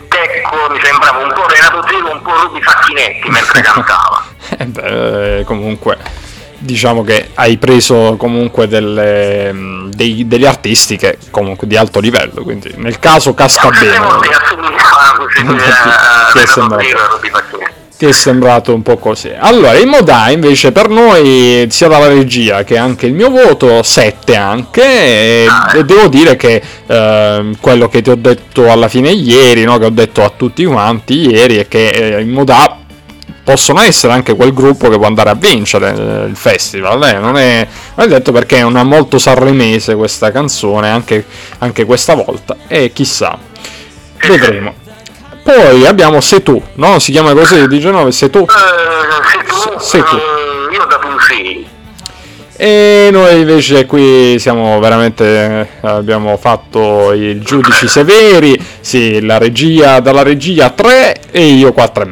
Tecco 0.09 0.71
mi 0.71 0.81
sembrava 0.83 1.19
un 1.19 1.33
po' 1.33 1.47
Renato 1.47 1.85
Zero, 1.87 2.13
un 2.13 2.23
po' 2.23 2.35
Rubi 2.43 2.63
Facchinetti 2.63 3.29
mentre 3.29 3.61
cantava. 3.63 4.25
eh 4.57 4.65
beh, 4.65 5.45
comunque 5.45 5.99
diciamo 6.59 7.05
che 7.05 7.29
hai 7.35 7.57
preso 7.57 8.17
comunque 8.19 8.67
delle, 8.67 9.87
dei, 9.89 10.27
degli 10.27 10.45
artisti 10.45 10.97
che 10.97 11.19
comunque 11.31 11.67
di 11.67 11.77
alto 11.77 12.01
livello 12.01 12.43
quindi 12.43 12.73
nel 12.77 12.99
caso 12.99 13.35
casca 13.35 13.71
bene. 13.71 13.97
che 16.33 16.43
è 16.43 16.47
sembrato. 16.47 16.83
che 17.97 18.09
è. 18.09 18.13
Sembrato 18.13 18.75
un 18.75 18.83
po' 18.83 18.97
così. 18.97 19.33
Allora, 19.37 19.75
il 19.75 19.87
Modai 19.87 20.35
invece 20.35 20.73
per 20.73 20.89
noi, 20.89 21.67
sia 21.71 21.89
dalla 21.89 22.09
regia 22.09 22.65
che 22.65 22.77
anche 22.77 23.07
il 23.07 23.15
mio 23.15 23.31
voto, 23.31 23.83
7 23.83 24.37
anche, 24.37 24.83
e, 24.83 25.47
ah, 25.49 25.73
e 25.75 25.85
devo 25.85 26.09
dire 26.09 26.37
che 26.37 26.63
eh, 26.87 27.51
quello 27.61 27.89
che 27.89 28.03
ti 28.03 28.11
ho 28.11 28.17
detto 28.17 28.71
alla 28.71 28.89
fine 28.89 29.11
ieri, 29.11 29.65
no, 29.65 29.79
che 29.79 29.87
ho 29.87 29.91
detto 29.91 30.25
a 30.25 30.33
tutti 30.35 30.65
quanti 30.65 31.29
ieri, 31.29 31.57
è 31.57 31.69
che 31.69 31.89
eh, 31.89 32.21
il 32.21 32.29
Modà 32.29 32.79
possono 33.49 33.81
essere 33.81 34.13
anche 34.13 34.37
quel 34.37 34.53
gruppo 34.53 34.91
che 34.91 34.99
può 34.99 35.07
andare 35.07 35.31
a 35.31 35.35
vincere 35.35 35.95
eh, 35.97 36.27
il 36.27 36.37
festival. 36.37 37.03
Eh? 37.05 37.15
Non, 37.15 37.39
è, 37.39 37.67
non, 37.95 38.05
è, 38.05 38.09
detto 38.11 38.31
perché 38.31 38.59
è 38.59 38.63
una 38.63 38.83
molto 38.83 39.17
sanremese 39.17 39.95
questa 39.95 40.31
canzone, 40.31 40.91
anche, 40.91 41.25
anche 41.57 41.87
questa 41.87 42.15
volta, 42.15 42.57
e 42.67 42.93
chissà, 42.93 43.39
vedremo. 44.19 44.75
Poi 45.43 45.87
abbiamo 45.87 46.21
Se 46.21 46.43
tu, 46.43 46.63
no? 46.75 46.99
Si 46.99 47.11
chiama 47.11 47.33
così 47.33 47.67
di 47.69 47.81
Genove, 47.81 48.13
Se 48.13 48.29
tu. 48.29 48.41
Uh, 48.41 49.79
se 49.79 50.03
tu. 50.03 50.15
Uh, 50.15 50.71
io 50.71 50.83
ho 50.83 50.87
dato 50.87 51.07
un. 51.07 51.17
E 52.61 53.09
noi 53.13 53.39
invece 53.39 53.87
qui 53.87 54.37
siamo 54.41 54.81
veramente 54.81 55.69
abbiamo 55.83 56.37
fatto 56.37 57.13
i 57.13 57.39
giudici 57.41 57.87
severi, 57.87 58.61
sì, 58.81 59.25
la 59.25 59.39
regia 59.39 60.01
dalla 60.01 60.23
regia 60.23 60.69
3 60.69 61.21
e 61.31 61.47
io 61.47 61.73
4 61.73 62.03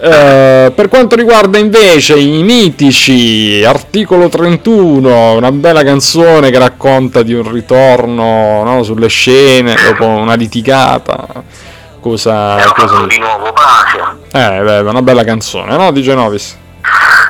e. 0.00 0.66
Uh, 0.66 0.74
per 0.74 0.88
quanto 0.88 1.16
riguarda 1.16 1.58
invece 1.58 2.18
i 2.18 2.42
mitici, 2.42 3.64
articolo 3.64 4.28
31, 4.28 5.32
una 5.32 5.52
bella 5.52 5.82
canzone 5.82 6.50
che 6.50 6.58
racconta 6.58 7.22
di 7.22 7.32
un 7.32 7.50
ritorno 7.50 8.62
no, 8.64 8.82
sulle 8.82 9.08
scene 9.08 9.74
dopo 9.74 10.06
una 10.06 10.34
litigata 10.34 11.44
cosa... 12.00 12.54
Hanno 12.54 12.72
cosa... 12.72 13.06
di 13.06 13.18
nuovo 13.18 13.52
pace. 13.52 13.98
Eh, 14.32 14.62
beh, 14.62 14.78
una 14.80 15.02
bella 15.02 15.24
canzone, 15.24 15.76
no? 15.76 15.90
Di 15.92 16.02
Genovis? 16.02 16.56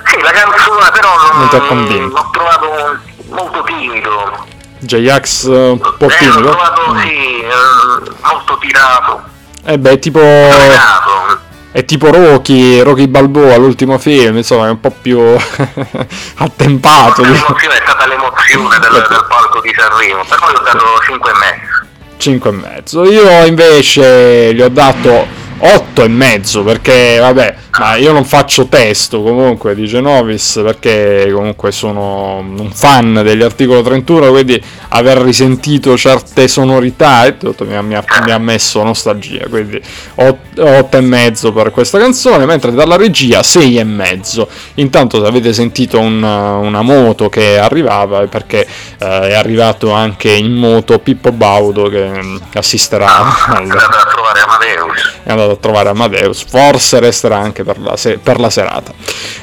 Sì, 0.05 0.21
la 0.23 0.31
canzone 0.31 0.91
però 0.93 1.09
non, 1.17 1.39
non 1.39 1.49
ti 1.49 1.57
ha 1.57 1.61
convinto. 1.61 2.15
L'ho 2.15 2.29
trovato 2.33 2.99
molto 3.31 3.63
timido. 3.65 4.47
J-Ax 4.81 5.47
eh, 5.47 5.69
un 5.71 5.79
po' 5.79 6.07
timido? 6.07 6.41
L'ho 6.41 6.51
trovato, 6.51 6.93
mm. 6.93 6.99
sì, 7.01 7.41
eh, 7.41 8.11
molto 8.23 8.59
tirato. 8.59 9.23
Eh 9.65 9.79
beh, 9.79 9.99
tipo... 9.99 10.21
Tirato. 10.21 11.47
È 11.79 11.85
tipo 11.85 12.11
Rocky, 12.11 12.81
Rocky 12.81 13.07
Balboa, 13.07 13.57
l'ultimo 13.57 13.99
film, 13.99 14.39
insomma, 14.39 14.67
è 14.67 14.71
un 14.71 14.81
po' 14.81 14.91
più 14.91 15.21
attempato. 16.39 17.23
L'emozione 17.23 17.77
è 17.77 17.83
stata 17.85 18.05
l'emozione 18.09 18.81
del, 18.81 19.07
del 19.09 19.27
palco 19.29 19.61
di 19.61 19.73
Sanremo, 19.79 20.25
però 20.25 20.51
io 20.51 20.59
ho 20.59 20.63
dato 20.65 20.87
5 21.07 21.31
e 21.31 21.35
mezzo. 21.39 22.99
5,5. 22.99 23.13
Io 23.13 23.47
invece 23.47 24.55
gli 24.55 24.61
ho 24.61 24.69
dato 24.69 25.25
8,5 25.61 26.65
perché 26.65 27.19
vabbè 27.19 27.57
ma 27.79 27.95
io 27.97 28.13
non 28.13 28.25
faccio 28.25 28.67
testo 28.67 29.23
comunque 29.23 29.75
di 29.75 29.87
Genovis 29.87 30.61
perché 30.63 31.31
comunque 31.33 31.71
sono 31.71 32.39
un 32.39 32.71
fan 32.73 33.21
degli 33.25 33.43
articoli 33.43 33.83
31 33.83 34.31
quindi 34.31 34.63
aver 34.89 35.19
risentito 35.19 35.97
certe 35.97 36.49
sonorità 36.49 37.25
e 37.25 37.37
tutto 37.37 37.65
mi 37.65 37.77
ha, 37.77 37.83
mi 37.83 37.95
ha, 37.95 38.05
mi 38.25 38.31
ha 38.31 38.39
messo 38.39 38.83
nostalgia 38.83 39.47
quindi 39.49 39.81
8,5 40.17 41.53
per 41.53 41.71
questa 41.71 41.99
canzone 41.99 42.47
mentre 42.47 42.73
dalla 42.73 42.97
regia 42.97 43.41
6,5 43.41 44.47
intanto 44.75 45.21
se 45.21 45.27
avete 45.27 45.53
sentito 45.53 46.01
una, 46.01 46.55
una 46.55 46.83
moto 46.83 47.29
che 47.29 47.59
arrivava 47.59 48.27
perché 48.27 48.67
eh, 48.99 49.29
è 49.29 49.35
arrivato 49.35 49.93
anche 49.93 50.33
in 50.33 50.53
moto 50.53 50.99
Pippo 50.99 51.33
Baudo 51.33 51.89
che 51.89 52.09
mm, 52.09 52.37
assisterà 52.55 53.07
al... 53.47 53.57
è 53.57 53.61
andato 53.61 53.97
a 53.97 54.07
trovare 54.11 54.41
Amadeus 54.41 55.17
andato 55.49 55.51
a 55.51 55.57
trovare 55.57 55.89
Amadeus 55.89 56.45
forse 56.45 57.01
resterà 57.01 57.39
anche 57.39 57.65
per 57.65 57.79
la, 57.79 57.97
se- 57.97 58.19
per 58.19 58.39
la 58.39 58.51
serata. 58.51 58.93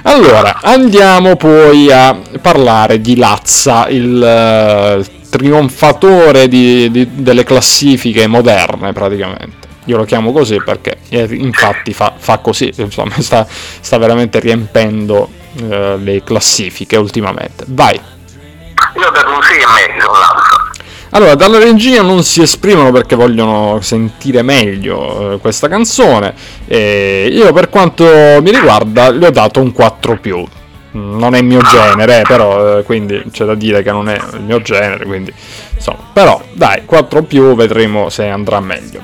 Allora, 0.03 0.59
andiamo 0.61 1.35
poi 1.35 1.91
a 1.91 2.17
parlare 2.41 3.01
di 3.01 3.15
Lazza, 3.15 3.87
il 3.89 5.01
uh, 5.01 5.27
trionfatore 5.29 6.47
di, 6.47 6.89
di, 6.91 7.09
delle 7.15 7.43
classifiche 7.43 8.27
moderne 8.27 8.93
praticamente. 8.93 9.63
Io 9.85 9.97
lo 9.97 10.05
chiamo 10.05 10.31
così 10.31 10.61
perché 10.63 10.97
eh, 11.09 11.27
infatti 11.29 11.93
fa, 11.93 12.13
fa 12.17 12.39
così, 12.39 12.73
insomma, 12.75 13.13
sta, 13.19 13.45
sta 13.47 13.97
veramente 13.97 14.39
riempendo 14.39 15.29
uh, 15.61 15.97
le 15.97 16.21
classifiche 16.23 16.97
ultimamente. 16.97 17.65
Vai. 17.67 17.99
Io 18.95 19.09
dato 19.11 19.31
un 19.31 19.41
6 19.41 19.57
e 19.57 19.93
mezzo 19.93 20.11
Lazza. 20.11 20.54
Allora, 21.15 21.35
dalla 21.35 21.59
regia 21.59 22.01
non 22.01 22.23
si 22.23 22.41
esprimono 22.41 22.91
perché 22.91 23.15
vogliono 23.15 23.79
sentire 23.79 24.41
meglio 24.41 25.35
eh, 25.35 25.37
questa 25.37 25.69
canzone. 25.69 26.33
E 26.67 27.29
io, 27.31 27.53
per 27.53 27.69
quanto 27.69 28.03
mi 28.03 28.51
riguarda, 28.51 29.09
le 29.11 29.27
ho 29.27 29.31
dato 29.31 29.61
un 29.61 29.71
4 29.71 30.19
non 30.91 31.33
è 31.33 31.37
il 31.37 31.45
mio 31.45 31.61
genere, 31.61 32.23
però 32.27 32.79
eh, 32.79 32.83
quindi 32.83 33.23
c'è 33.31 33.45
da 33.45 33.55
dire 33.55 33.81
che 33.81 33.91
non 33.91 34.09
è 34.09 34.19
il 34.33 34.41
mio 34.41 34.61
genere, 34.61 35.05
quindi 35.05 35.33
insomma, 35.73 35.99
però 36.11 36.41
dai, 36.51 36.83
4 36.83 37.23
più 37.23 37.55
vedremo 37.55 38.09
se 38.09 38.27
andrà 38.27 38.59
meglio. 38.59 39.03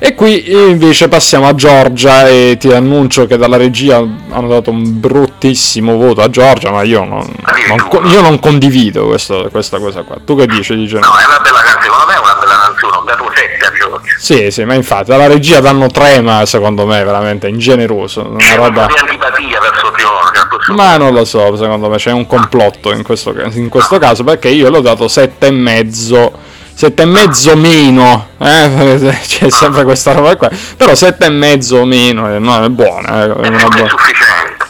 E 0.00 0.14
qui 0.14 0.52
invece 0.52 1.08
passiamo 1.08 1.48
a 1.48 1.54
Giorgia 1.56 2.28
e 2.28 2.56
ti 2.56 2.72
annuncio 2.72 3.26
che 3.26 3.36
dalla 3.36 3.56
regia 3.56 3.96
hanno 3.96 4.46
dato 4.46 4.70
un 4.70 5.00
bruttissimo 5.00 5.96
voto 5.96 6.22
a 6.22 6.30
Giorgia, 6.30 6.70
ma 6.70 6.82
io 6.82 7.02
non, 7.02 7.28
non, 7.66 8.08
io 8.08 8.20
non 8.20 8.38
condivido 8.38 9.06
questo, 9.06 9.48
questa 9.50 9.80
cosa 9.80 10.02
qua. 10.02 10.16
Tu 10.24 10.36
che 10.36 10.46
dici? 10.46 10.76
Dice, 10.76 11.00
no, 11.00 11.08
è 11.18 11.26
una 11.26 11.40
bella 11.40 11.58
canzone, 11.58 11.82
secondo 11.82 12.06
me 12.06 12.14
è 12.14 12.18
una 12.18 12.34
bella 12.38 12.58
canzone, 12.64 12.96
ho 12.96 13.02
dato 13.04 13.32
7 13.34 13.66
a 13.66 13.72
Giorgia. 13.72 14.14
Sì, 14.18 14.50
sì, 14.52 14.64
ma 14.64 14.74
infatti 14.74 15.10
dalla 15.10 15.26
regia 15.26 15.58
danno 15.58 15.88
3, 15.88 16.20
ma 16.20 16.46
secondo 16.46 16.86
me 16.86 17.00
è 17.00 17.04
veramente 17.04 17.48
ingeneroso. 17.48 18.24
Una 18.28 18.38
c'è 18.38 18.54
roba... 18.54 18.84
un 18.84 18.94
antipatia 19.00 19.60
verso 19.60 19.92
Giorgia. 19.96 20.74
Ma 20.74 20.96
non 20.96 21.12
lo 21.12 21.24
so, 21.24 21.56
secondo 21.56 21.88
me 21.88 21.96
c'è 21.96 22.12
un 22.12 22.26
complotto 22.26 22.92
in 22.92 23.02
questo, 23.02 23.34
in 23.50 23.68
questo 23.68 23.98
caso 23.98 24.22
perché 24.22 24.48
io 24.48 24.70
l'ho 24.70 24.80
dato 24.80 25.06
7,5 25.06 26.30
sette 26.78 27.02
e 27.02 27.06
mezzo 27.06 27.56
meno, 27.56 28.28
eh? 28.38 29.18
c'è 29.26 29.50
sempre 29.50 29.82
questa 29.82 30.12
roba 30.12 30.36
qua, 30.36 30.48
però 30.76 30.94
sette 30.94 31.26
e 31.26 31.28
mezzo 31.28 31.84
meno 31.84 32.32
eh, 32.32 32.38
no, 32.38 32.64
è 32.64 32.68
buona. 32.68 33.24
Eh, 33.24 33.32
è 33.32 33.48
una 33.48 33.66
buona. 33.68 33.94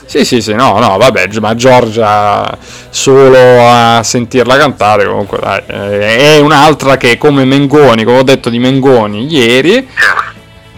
Sì, 0.07 0.25
sì, 0.25 0.41
sì, 0.41 0.55
no, 0.55 0.79
no, 0.79 0.97
vabbè, 0.97 1.29
ma 1.38 1.55
Giorgia 1.55 2.57
solo 2.88 3.37
a 3.61 4.00
sentirla 4.03 4.57
cantare 4.57 5.05
comunque 5.05 5.38
dai, 5.38 5.61
eh, 5.67 6.37
è 6.37 6.38
un'altra 6.38 6.97
che 6.97 7.19
come 7.19 7.45
Mengoni, 7.45 8.05
come 8.05 8.21
ho 8.21 8.23
detto 8.23 8.49
di 8.49 8.59
Mengoni 8.59 9.31
ieri, 9.31 9.87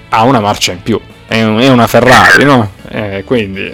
ha 0.09 0.25
una 0.25 0.41
marcia 0.41 0.73
in 0.73 0.83
più, 0.83 1.01
è 1.29 1.45
una 1.45 1.87
Ferrari, 1.87 2.43
no? 2.43 2.73
Eh, 2.89 3.23
quindi 3.25 3.73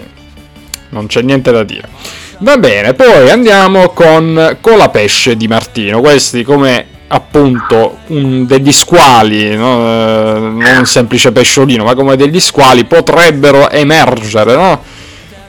non 0.89 1.07
c'è 1.07 1.23
niente 1.23 1.51
da 1.51 1.63
dire. 1.63 1.89
Va 2.37 2.57
bene, 2.57 2.93
poi 2.93 3.31
andiamo 3.31 3.89
con 3.93 4.57
Colapesce 4.61 5.35
di 5.35 5.47
Martino, 5.47 6.01
questi 6.01 6.43
come 6.43 6.95
appunto 7.07 7.99
un, 8.07 8.45
degli 8.45 8.71
squali, 8.71 9.55
no? 9.55 9.77
Eh, 9.79 10.39
non 10.39 10.75
un 10.79 10.85
semplice 10.85 11.31
pesciolino, 11.31 11.83
ma 11.83 11.95
come 11.95 12.15
degli 12.15 12.39
squali 12.39 12.85
potrebbero 12.85 13.69
emergere, 13.69 14.55
no? 14.55 14.83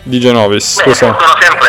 Di 0.02 0.20
Genovis. 0.20 0.82
Beh, 0.84 0.94
sono 0.94 1.16
sempre 1.40 1.68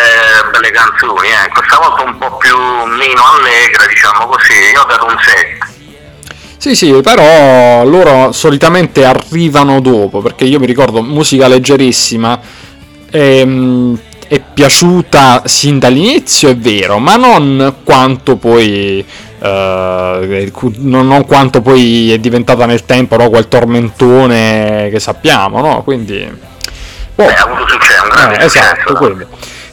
belle 0.51 0.71
canzoni, 0.71 1.27
eh. 1.27 1.49
questa 1.51 1.77
volta 1.77 2.03
un 2.03 2.17
po' 2.17 2.37
più 2.37 2.55
meno 2.57 3.21
allegra, 3.23 3.85
diciamo 3.87 4.27
così, 4.27 4.53
io 4.73 4.81
ho 4.81 4.85
dato 4.85 5.05
un 5.05 5.17
7. 5.19 5.77
Sì, 6.57 6.75
sì, 6.75 6.99
però 7.01 7.85
loro 7.85 8.31
solitamente 8.31 9.05
arrivano 9.05 9.79
dopo, 9.79 10.21
perché 10.21 10.43
io 10.43 10.59
mi 10.59 10.65
ricordo 10.65 11.01
musica 11.01 11.47
leggerissima. 11.47 12.39
Ehm, 13.11 13.97
è 14.27 14.39
piaciuta 14.53 15.43
sin 15.45 15.79
dall'inizio, 15.79 16.49
è 16.49 16.55
vero, 16.57 16.99
ma 16.99 17.15
non 17.15 17.77
quanto 17.83 18.35
poi 18.35 19.03
Uh, 19.39 20.71
non, 20.79 21.23
quanto 21.25 21.61
poi 21.61 22.11
è 22.11 22.17
diventata 22.17 22.65
nel 22.65 22.85
tempo 22.85 23.15
no, 23.15 23.29
quel 23.29 23.47
tormentone 23.47 24.89
che 24.91 24.99
sappiamo, 24.99 25.61
no? 25.61 25.83
Quindi... 25.83 26.21
Oh, 27.15 27.25
Beh, 27.25 27.33
ha 27.33 27.43
avuto 27.43 27.67
successo, 27.67 28.03
un 28.03 28.09
grande 28.09 28.37
eh, 28.37 28.45
Esatto, 28.45 28.93
quindi. 28.95 29.25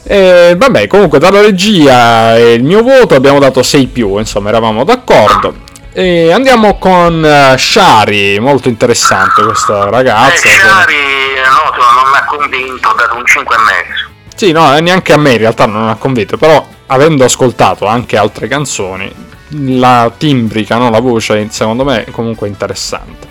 Eh, 0.03 0.55
vabbè, 0.57 0.87
comunque 0.87 1.19
dalla 1.19 1.41
regia 1.41 2.37
e 2.37 2.53
il 2.53 2.63
mio 2.63 2.81
voto 2.81 3.15
abbiamo 3.15 3.39
dato 3.39 3.61
6 3.61 3.87
più, 3.87 4.17
insomma, 4.17 4.49
eravamo 4.49 4.85
d'accordo. 4.85 5.65
E 5.91 6.31
andiamo 6.31 6.77
con 6.77 7.23
uh, 7.23 7.57
Shari, 7.57 8.39
molto 8.39 8.69
interessante 8.69 9.43
questa 9.43 9.89
ragazza. 9.89 10.47
Eh, 10.47 10.51
Shari, 10.51 10.95
no, 11.43 11.75
non 11.75 12.11
mi 12.11 12.17
ha 12.17 12.25
convinto, 12.25 12.87
ho 12.87 12.93
dato 12.93 13.15
un 13.15 13.25
5 13.25 13.55
e 13.55 13.59
mezzo. 13.59 14.07
Sì, 14.35 14.51
no, 14.51 14.77
neanche 14.77 15.13
a 15.13 15.17
me 15.17 15.31
in 15.31 15.39
realtà 15.39 15.65
non 15.65 15.89
ha 15.89 15.95
convinto, 15.95 16.37
però 16.37 16.63
avendo 16.85 17.25
ascoltato 17.25 17.87
anche 17.87 18.15
altre 18.15 18.47
canzoni, 18.47 19.11
la 19.49 20.11
timbrica, 20.15 20.77
no? 20.77 20.89
la 20.89 20.99
voce 20.99 21.47
secondo 21.49 21.83
me 21.83 22.05
è 22.05 22.11
comunque 22.11 22.47
interessante. 22.47 23.27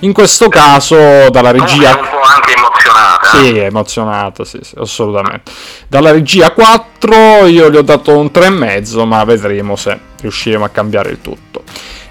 In 0.00 0.12
questo 0.12 0.48
caso 0.48 1.30
dalla 1.30 1.50
regia... 1.50 1.96
È 1.96 2.00
un 2.00 2.08
po' 2.08 2.20
anche 2.20 2.54
emozionata. 2.54 3.38
Sì, 3.38 3.58
emozionata, 3.58 4.44
sì, 4.44 4.58
sì, 4.62 4.74
assolutamente. 4.78 5.50
Dalla 5.88 6.10
regia 6.10 6.50
4 6.50 7.46
io 7.46 7.70
gli 7.70 7.76
ho 7.76 7.82
dato 7.82 8.16
un 8.16 8.30
3,5, 8.32 9.06
ma 9.06 9.24
vedremo 9.24 9.74
se 9.76 9.98
riusciremo 10.20 10.64
a 10.64 10.68
cambiare 10.68 11.10
il 11.10 11.20
tutto. 11.22 11.62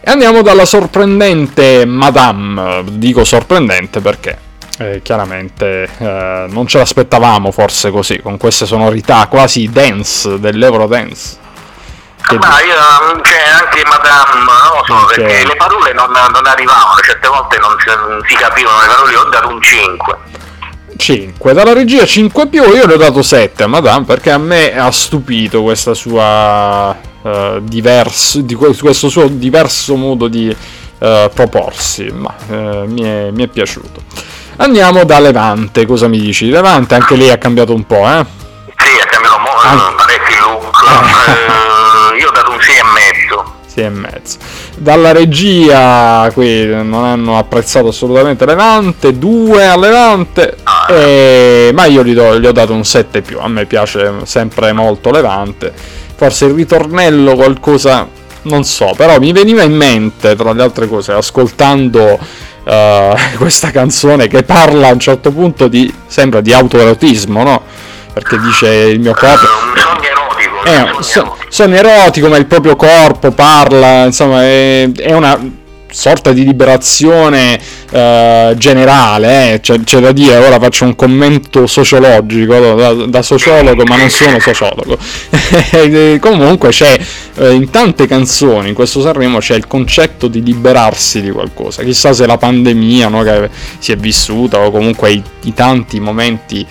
E 0.02 0.12
andiamo 0.12 0.42
dalla 0.42 0.66
sorprendente 0.66 1.86
Madame, 1.86 2.84
dico 2.92 3.24
sorprendente 3.24 4.02
perché 4.02 4.38
eh, 4.78 5.02
chiaramente 5.02 5.90
eh, 5.98 6.46
non 6.50 6.68
ce 6.68 6.78
l'aspettavamo 6.80 7.52
forse 7.52 7.92
così, 7.92 8.20
con 8.20 8.38
queste 8.38 8.66
sonorità 8.66 9.28
quasi 9.28 9.70
dance, 9.70 10.40
dell'Eurodance. 10.40 11.44
Che 12.28 12.38
ma 12.38 12.60
io, 12.62 13.22
cioè, 13.22 13.44
anche 13.62 13.84
Madame, 13.86 14.40
non 14.40 14.46
lo 14.46 14.84
so, 14.86 14.96
okay. 15.04 15.16
perché 15.16 15.46
le 15.46 15.56
parole 15.56 15.94
non, 15.94 16.12
non, 16.12 16.46
arrivavano, 16.46 17.00
certe 17.04 17.28
volte 17.28 17.58
non 17.60 17.76
si, 17.80 17.88
non 17.88 18.20
si 18.26 18.36
capivano 18.36 18.82
le 18.82 18.88
parole, 18.88 19.12
io 19.12 19.22
ho 19.22 19.30
dato 19.30 19.48
un 19.50 19.62
5. 19.62 20.18
5 20.98 21.54
dalla 21.54 21.74
regia 21.74 22.06
5 22.06 22.48
più 22.48 22.64
io 22.64 22.86
le 22.86 22.94
ho 22.94 22.98
dato 22.98 23.22
7 23.22 23.64
a 23.64 23.68
Madame 23.68 24.06
perché 24.06 24.32
a 24.32 24.38
me 24.38 24.78
ha 24.78 24.90
stupito 24.92 25.62
questa 25.62 25.94
sua 25.94 26.96
uh, 27.22 27.60
diverso 27.60 28.40
di 28.42 28.56
questo 28.56 29.10
suo 29.10 29.28
diverso 29.28 29.96
modo 29.96 30.28
di 30.28 30.48
uh, 30.48 31.30
proporsi 31.34 32.06
ma 32.12 32.34
uh, 32.48 32.86
mi, 32.86 33.02
è, 33.02 33.30
mi, 33.32 33.44
è, 33.44 33.48
piaciuto 33.48 34.02
andiamo 34.58 35.04
da 35.04 35.20
Levante 35.20 35.86
cosa 35.86 36.08
mi 36.08 36.20
dici 36.20 36.50
Levante 36.50 36.96
anche 36.96 37.16
lei 37.16 37.30
ha 37.30 37.38
cambiato 37.38 37.74
un 37.74 37.86
po' 37.86 38.08
eh 38.08 38.26
sì 38.78 39.00
ha 39.00 39.06
cambiato 39.06 39.40
molto 39.40 39.68
ah. 39.68 39.94
parecchi 39.98 40.40
look 40.40 41.74
6 43.76 43.84
e 43.84 43.90
mezzo. 43.90 44.38
Dalla 44.78 45.12
regia 45.12 46.30
qui 46.34 46.66
non 46.66 47.04
hanno 47.04 47.38
apprezzato 47.38 47.90
assolutamente 47.90 48.46
Levante, 48.46 49.18
2 49.18 49.66
a 49.66 49.78
Levante, 49.78 50.56
e... 50.90 51.72
ma 51.74 51.86
io 51.86 52.04
gli, 52.04 52.14
do, 52.14 52.40
gli 52.40 52.46
ho 52.46 52.54
dato 52.54 52.74
un 52.74 52.86
7 52.86 53.22
più, 53.22 53.40
a 53.40 53.48
me 53.50 53.66
piace 53.66 54.14
sempre 54.24 54.72
molto 54.72 55.12
Levante, 55.12 55.74
forse 56.16 56.46
il 56.46 56.54
ritornello 56.54 57.36
qualcosa, 57.36 58.08
non 58.44 58.64
so, 58.64 58.94
però 58.96 59.20
mi 59.20 59.34
veniva 59.34 59.64
in 59.64 59.76
mente 59.76 60.36
tra 60.36 60.54
le 60.54 60.64
altre 60.64 60.88
cose 60.88 61.12
ascoltando 61.12 62.20
uh, 62.64 63.16
questa 63.38 63.72
canzone 63.72 64.28
che 64.28 64.44
parla 64.44 64.88
a 64.88 64.94
un 64.94 65.00
certo 65.00 65.32
punto 65.32 65.68
di, 65.68 65.94
sembra 66.08 66.42
di 66.42 66.54
autoerotismo, 66.54 67.44
no? 67.44 67.62
Perché 68.14 68.40
dice 68.40 68.68
il 68.70 69.02
mio 69.02 69.14
corpo... 69.14 69.46
Eh, 70.66 71.04
so, 71.04 71.38
sono 71.50 71.76
erotico, 71.76 72.28
ma 72.28 72.38
il 72.38 72.48
proprio 72.48 72.76
corpo 72.76 73.32
parla, 73.32 74.06
insomma, 74.06 74.42
è, 74.44 74.90
è 74.92 75.14
una 75.14 75.40
sorta 75.96 76.34
di 76.34 76.44
liberazione 76.44 77.58
uh, 77.92 78.54
generale, 78.58 79.54
eh. 79.54 79.60
c'è, 79.62 79.80
c'è, 79.82 80.00
da 80.00 80.12
dire, 80.12 80.36
ora 80.36 80.60
faccio 80.60 80.84
un 80.84 80.96
commento 80.96 81.68
sociologico 81.68 82.76
da, 82.76 82.94
da 82.94 83.22
sociologo, 83.22 83.84
ma 83.86 83.96
non 83.96 84.10
sono 84.10 84.40
sociologo. 84.40 84.98
Comunque 86.20 86.70
c'è 86.70 87.00
uh, 87.36 87.46
in 87.52 87.70
tante 87.70 88.08
canzoni, 88.08 88.70
in 88.70 88.76
questo 88.76 89.02
Sanremo 89.02 89.38
c'è 89.38 89.56
il 89.56 89.68
concetto 89.68 90.28
di 90.28 90.44
liberarsi 90.44 91.22
di 91.22 91.32
qualcosa, 91.32 91.84
chissà 91.84 92.12
se 92.12 92.26
la 92.26 92.38
pandemia 92.38 93.08
no, 93.08 93.22
che 93.22 93.50
si 93.80 93.94
è 93.94 93.96
vissuta 93.96 94.60
o 94.60 94.72
comunque 94.72 95.12
i, 95.12 95.24
i 95.44 95.54
tanti 95.54 96.00
momenti 96.00 96.66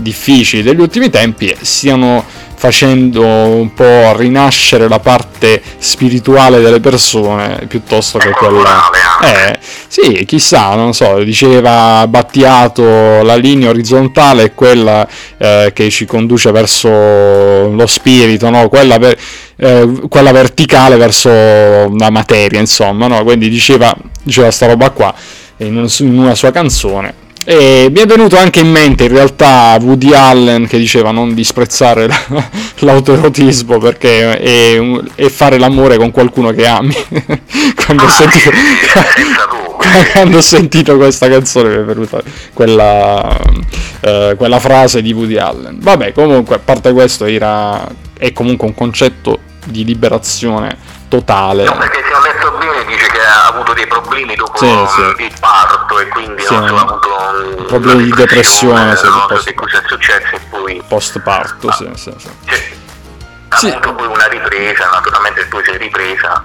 difficili 0.00 0.62
degli 0.62 0.80
ultimi 0.80 1.10
tempi 1.10 1.54
stiano 1.60 2.24
facendo 2.58 3.24
un 3.24 3.72
po' 3.72 4.16
rinascere 4.16 4.88
la 4.88 4.98
parte 4.98 5.62
spirituale 5.78 6.60
delle 6.60 6.80
persone 6.80 7.66
piuttosto 7.68 8.18
che 8.18 8.30
quella... 8.30 8.90
Eh, 9.22 9.58
sì, 9.86 10.24
chissà, 10.26 10.74
non 10.74 10.92
so, 10.92 11.22
diceva 11.22 12.04
Battiato, 12.08 13.22
la 13.22 13.36
linea 13.36 13.68
orizzontale 13.70 14.42
è 14.42 14.54
quella 14.54 15.06
eh, 15.38 15.70
che 15.72 15.88
ci 15.90 16.04
conduce 16.04 16.50
verso 16.50 16.88
lo 16.88 17.86
spirito, 17.86 18.50
no? 18.50 18.68
quella, 18.68 18.98
per, 18.98 19.16
eh, 19.56 19.92
quella 20.08 20.32
verticale 20.32 20.96
verso 20.96 21.30
la 21.30 22.10
materia, 22.10 22.58
insomma, 22.58 23.06
no? 23.06 23.22
quindi 23.22 23.48
diceva, 23.48 23.94
diceva 24.20 24.50
sta 24.50 24.66
roba 24.66 24.90
qua 24.90 25.14
in 25.58 25.88
una 26.00 26.34
sua 26.34 26.50
canzone 26.50 27.26
e 27.50 27.88
mi 27.90 28.00
è 28.00 28.04
venuto 28.04 28.36
anche 28.36 28.60
in 28.60 28.70
mente 28.70 29.04
in 29.04 29.12
realtà 29.12 29.78
Woody 29.80 30.12
Allen 30.12 30.66
che 30.66 30.76
diceva 30.76 31.12
non 31.12 31.32
disprezzare 31.32 32.06
l'autoerotismo 32.80 33.78
perché 33.78 34.36
è, 34.36 34.78
è, 35.14 35.28
fare 35.30 35.56
l'amore 35.56 35.96
con 35.96 36.10
qualcuno 36.10 36.50
che 36.50 36.66
ami. 36.66 36.92
quando, 37.86 38.04
ho 38.04 38.08
sentito, 38.08 38.50
quando, 40.12 40.36
ho 40.36 40.40
sentito, 40.42 40.98
questa 40.98 41.26
canzone 41.30 41.70
mi 41.70 41.76
è 41.76 41.84
venuta 41.84 42.20
quella, 42.52 43.40
uh, 44.00 44.36
quella 44.36 44.58
frase 44.60 45.00
di 45.00 45.14
Woody 45.14 45.38
Allen. 45.38 45.78
Vabbè, 45.80 46.12
comunque, 46.12 46.56
a 46.56 46.60
parte 46.62 46.92
questo, 46.92 47.24
era, 47.24 47.82
è 48.18 48.30
comunque 48.34 48.66
un 48.66 48.74
concetto 48.74 49.38
di 49.64 49.86
liberazione 49.86 50.76
totale. 51.08 51.64
No, 51.64 51.78
perché 51.78 52.00
si 52.04 52.12
detto 52.38 52.56
bene, 52.56 52.84
dice 52.86 53.06
che 53.08 53.20
ha 53.20 53.46
avuto 53.48 53.74
dei 53.74 53.86
problemi 53.86 54.34
dopo 54.34 54.56
sì, 54.58 54.86
sì. 55.16 55.24
il 55.24 55.32
parto 55.38 55.98
e 55.98 56.06
quindi 56.08 56.42
sì, 56.42 56.54
ha 56.54 56.64
avuto 56.64 57.08
un, 57.56 57.64
problemi 57.66 58.04
di 58.04 58.12
depressione, 58.12 58.96
sì, 58.96 59.04
no, 59.06 59.26
post... 59.28 59.54
cosa 59.54 59.78
è 59.78 59.82
successo 59.86 60.34
e 60.34 60.40
poi 60.48 60.82
post 60.86 61.18
parto, 61.20 61.68
ah, 61.68 61.72
sì, 61.72 61.90
sì, 61.94 62.12
sì. 62.16 62.28
sì. 63.56 63.66
Appunto 63.68 63.94
poi 63.94 64.06
una 64.06 64.26
ripresa, 64.26 64.88
naturalmente 64.92 65.44
poi 65.46 65.64
si 65.64 65.70
è 65.70 65.76
ripresa. 65.76 66.42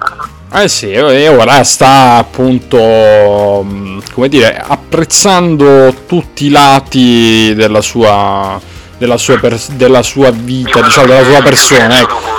Eh 0.51 0.67
sì, 0.67 0.91
e 0.91 1.27
ora 1.29 1.63
sta 1.63 2.15
appunto, 2.17 3.63
mm, 3.63 3.99
come 4.13 4.29
dire, 4.29 4.63
apprezzando 4.65 5.93
tutti 6.07 6.45
i 6.45 6.49
lati 6.49 7.53
della 7.55 7.81
sua, 7.81 8.59
della 8.97 9.17
sua, 9.17 9.37
pers- 9.39 9.71
della 9.71 10.03
sua 10.03 10.31
vita, 10.31 10.81
diciamo, 10.81 11.07
della 11.07 11.23
sua 11.23 11.41
persona, 11.41 11.99
ecco 11.99 12.33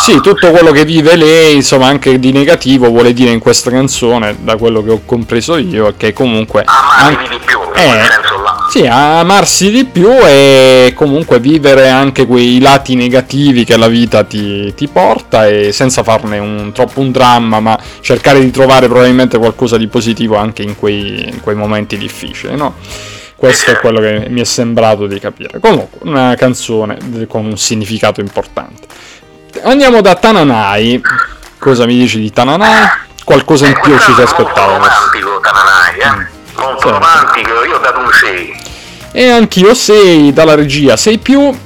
sì, 0.00 0.20
tutto 0.20 0.50
quello 0.50 0.72
che 0.72 0.84
vive 0.84 1.16
lei, 1.16 1.54
insomma, 1.54 1.86
anche 1.86 2.18
di 2.18 2.32
negativo, 2.32 2.88
vuole 2.88 3.12
dire 3.12 3.30
in 3.30 3.38
questa 3.38 3.70
canzone, 3.70 4.36
da 4.40 4.56
quello 4.56 4.82
che 4.82 4.90
ho 4.90 5.00
compreso 5.04 5.56
io, 5.56 5.94
che 5.96 6.12
comunque... 6.12 6.64
Amarsi 6.64 7.16
anche, 7.16 7.28
di 7.28 7.40
più, 7.44 7.58
eh, 7.74 8.00
Sì, 8.70 8.86
amarsi 8.86 9.70
di 9.70 9.84
più 9.84 10.10
e 10.10 10.92
comunque 10.96 11.40
vivere 11.40 11.88
anche 11.88 12.26
quei 12.26 12.58
lati 12.58 12.94
negativi 12.94 13.64
che 13.64 13.76
la 13.76 13.88
vita 13.88 14.24
ti, 14.24 14.72
ti 14.74 14.88
porta 14.88 15.46
e 15.46 15.72
senza 15.72 16.02
farne 16.02 16.38
un, 16.38 16.72
troppo 16.72 17.00
un 17.00 17.12
dramma, 17.12 17.60
ma 17.60 17.78
cercare 18.00 18.40
di 18.40 18.50
trovare 18.50 18.88
probabilmente 18.88 19.38
qualcosa 19.38 19.76
di 19.76 19.88
positivo 19.88 20.36
anche 20.36 20.62
in 20.62 20.76
quei, 20.76 21.28
in 21.28 21.40
quei 21.40 21.54
momenti 21.54 21.96
difficili, 21.96 22.56
no? 22.56 22.74
Questo 23.36 23.72
è 23.72 23.76
quello 23.76 23.98
che 23.98 24.26
mi 24.28 24.40
è 24.40 24.44
sembrato 24.44 25.08
di 25.08 25.18
capire. 25.18 25.58
Comunque, 25.58 25.98
una 26.08 26.36
canzone 26.36 27.26
con 27.26 27.44
un 27.44 27.58
significato 27.58 28.20
importante. 28.20 28.86
Andiamo 29.62 30.00
da 30.00 30.14
Tananai. 30.14 31.00
Cosa 31.58 31.84
mi 31.86 31.96
dici 31.96 32.18
di 32.18 32.32
Tananai? 32.32 32.88
Qualcosa 33.24 33.66
in 33.66 33.78
più 33.80 33.96
ci 33.98 34.12
si 34.14 34.22
aspettava. 34.22 34.78
Molto 34.78 34.88
romantico 34.88 35.40
Tananai, 35.40 35.98
eh? 35.98 36.10
Mm. 36.10 36.64
Molto 36.64 36.86
sì. 36.86 36.88
romantico, 36.88 37.64
io 37.64 37.76
ho 37.76 37.78
dato 37.78 37.98
un 38.00 38.12
6. 38.12 38.60
E 39.12 39.30
anch'io 39.30 39.74
6 39.74 40.32
dalla 40.32 40.54
regia 40.54 40.96
6 40.96 41.18
più. 41.18 41.56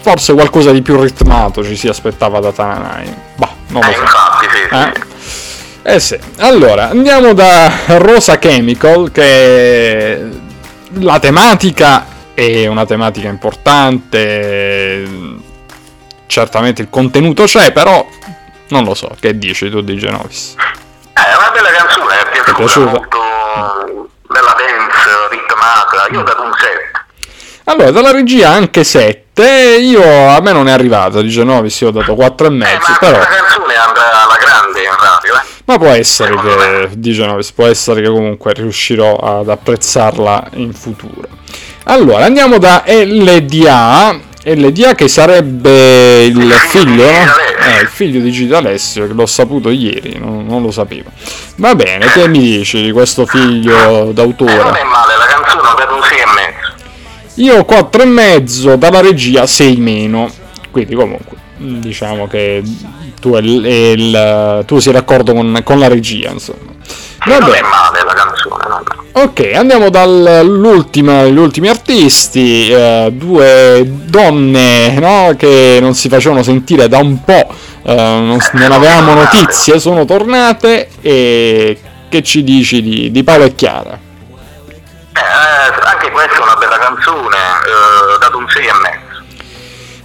Forse 0.00 0.32
qualcosa 0.34 0.70
di 0.70 0.82
più 0.82 1.00
ritmato 1.00 1.64
ci 1.64 1.76
si 1.76 1.88
aspettava 1.88 2.38
da 2.38 2.52
Tananai. 2.52 3.14
Bah, 3.34 3.50
non 3.68 3.82
lo 3.82 3.88
eh, 3.88 3.94
so. 3.94 4.00
Infatti, 4.00 4.46
sì, 4.50 4.74
eh? 4.74 4.92
sì. 4.94 5.14
Eh 5.88 6.00
sì, 6.00 6.18
allora 6.38 6.90
andiamo 6.90 7.32
da 7.32 7.70
Rosa 7.98 8.40
Chemical 8.40 9.12
che 9.12 10.20
la 10.94 11.20
tematica 11.20 12.04
è 12.34 12.66
una 12.66 12.84
tematica 12.84 13.28
importante, 13.28 15.04
certamente 16.26 16.82
il 16.82 16.90
contenuto 16.90 17.44
c'è, 17.44 17.72
però 17.72 18.06
non 18.68 18.84
lo 18.84 18.94
so, 18.94 19.14
che 19.20 19.38
dici 19.38 19.70
tu 19.70 19.80
di 19.80 19.96
Genovis? 19.96 20.54
Eh, 20.56 21.20
è 21.20 21.36
una 21.36 21.50
bella 21.50 21.70
canzone, 21.70 22.20
è 22.20 22.30
piaciuta, 22.30 22.50
è 22.50 22.54
piaciuta? 22.54 22.90
molto 22.90 23.18
bella 24.28 24.56
dance, 24.58 25.28
ritmata, 25.30 26.08
io 26.12 26.20
ho 26.20 26.22
dato 26.22 26.42
un 26.42 26.52
7. 26.52 27.04
Allora, 27.68 27.90
dalla 27.90 28.12
regia 28.12 28.50
anche 28.50 28.84
7, 28.84 29.78
io 29.80 30.28
a 30.28 30.40
me 30.40 30.52
non 30.52 30.68
è 30.68 30.72
arrivato 30.72 31.20
di 31.20 31.28
Genovis, 31.28 31.80
io 31.80 31.88
ho 31.88 31.92
dato 31.92 32.14
4 32.14 32.46
e 32.46 32.50
mezzo, 32.50 32.92
eh, 32.92 32.96
però... 32.98 33.16
questa 33.16 33.34
canzone 33.34 33.74
andrà 33.74 34.22
alla 34.22 34.36
grande 34.38 34.82
in 34.82 34.90
radio, 34.90 35.34
eh? 35.34 35.54
Ma 35.64 35.78
può 35.78 35.88
essere 35.88 36.28
Secondo 36.28 36.56
che, 36.56 36.88
di 36.92 37.12
Genovis, 37.12 37.50
può 37.50 37.66
essere 37.66 38.00
che 38.02 38.08
comunque 38.08 38.52
riuscirò 38.52 39.16
ad 39.16 39.48
apprezzarla 39.48 40.50
in 40.54 40.72
futuro. 40.72 41.26
Allora, 41.84 42.24
andiamo 42.24 42.58
da 42.58 42.84
LDA, 42.86 44.16
LDA 44.44 44.94
che 44.94 45.08
sarebbe 45.08 46.05
il 46.24 46.52
figlio, 46.52 47.04
eh, 47.04 47.80
il 47.82 47.88
figlio 47.88 48.20
di 48.20 48.30
Gita 48.30 48.58
Alessio, 48.58 49.06
che 49.06 49.12
l'ho 49.12 49.26
saputo 49.26 49.70
ieri, 49.70 50.18
non, 50.18 50.46
non, 50.46 50.62
lo 50.62 50.70
sapevo. 50.70 51.10
Va 51.56 51.74
bene, 51.74 52.06
che 52.06 52.28
mi 52.28 52.40
dici 52.40 52.82
di 52.82 52.92
questo 52.92 53.26
figlio 53.26 54.12
d'autore? 54.12 54.52
Eh, 54.52 54.62
non 54.62 54.74
è 54.74 54.84
male, 54.84 55.16
la 55.16 55.26
canzone 55.26 55.68
ho 55.68 55.74
dato 55.74 55.94
un 55.94 56.02
6 56.02 56.18
e 56.18 56.24
mezzo. 56.34 56.74
Io 57.34 57.64
4 57.64 58.02
e 58.02 58.06
mezzo, 58.06 58.76
dalla 58.76 59.00
regia 59.00 59.46
6 59.46 59.76
meno. 59.76 60.30
Quindi 60.70 60.94
comunque, 60.94 61.36
diciamo 61.56 62.26
che 62.26 62.62
tu, 63.20 63.36
il, 63.36 63.64
il, 63.64 64.64
tu 64.66 64.78
sei 64.78 64.92
d'accordo 64.92 65.32
con, 65.32 65.60
con 65.64 65.78
la 65.78 65.88
regia, 65.88 66.30
insomma. 66.30 66.74
Va 67.26 67.38
non 67.38 67.50
canzone, 68.48 68.68
no, 68.68 68.82
no. 68.84 69.22
Ok, 69.22 69.50
andiamo 69.54 69.88
dagli 69.88 71.38
ultimi 71.38 71.68
artisti, 71.68 72.70
eh, 72.70 73.10
due 73.12 73.82
donne 73.86 74.92
no, 74.98 75.34
che 75.38 75.78
non 75.80 75.94
si 75.94 76.08
facevano 76.08 76.42
sentire 76.42 76.86
da 76.86 76.98
un 76.98 77.24
po', 77.24 77.48
eh, 77.82 77.94
non, 77.94 78.38
non, 78.52 78.72
avevamo 78.72 79.14
notizie, 79.14 79.78
sono 79.78 80.04
tornate 80.04 80.88
e 81.00 81.80
che 82.10 82.22
ci 82.22 82.44
dici 82.44 82.82
di, 82.82 83.10
di 83.10 83.24
Paolo 83.24 83.44
e 83.44 83.54
Chiara? 83.54 83.98
Eh, 85.14 85.86
anche 85.88 86.10
questa 86.10 86.38
è 86.38 86.42
una 86.42 86.56
bella 86.56 86.78
canzone, 86.78 87.36
eh, 87.36 88.18
dato 88.20 88.36
un 88.36 88.46
6 88.48 88.66
e 88.66 88.72
mezzo. 88.82 89.24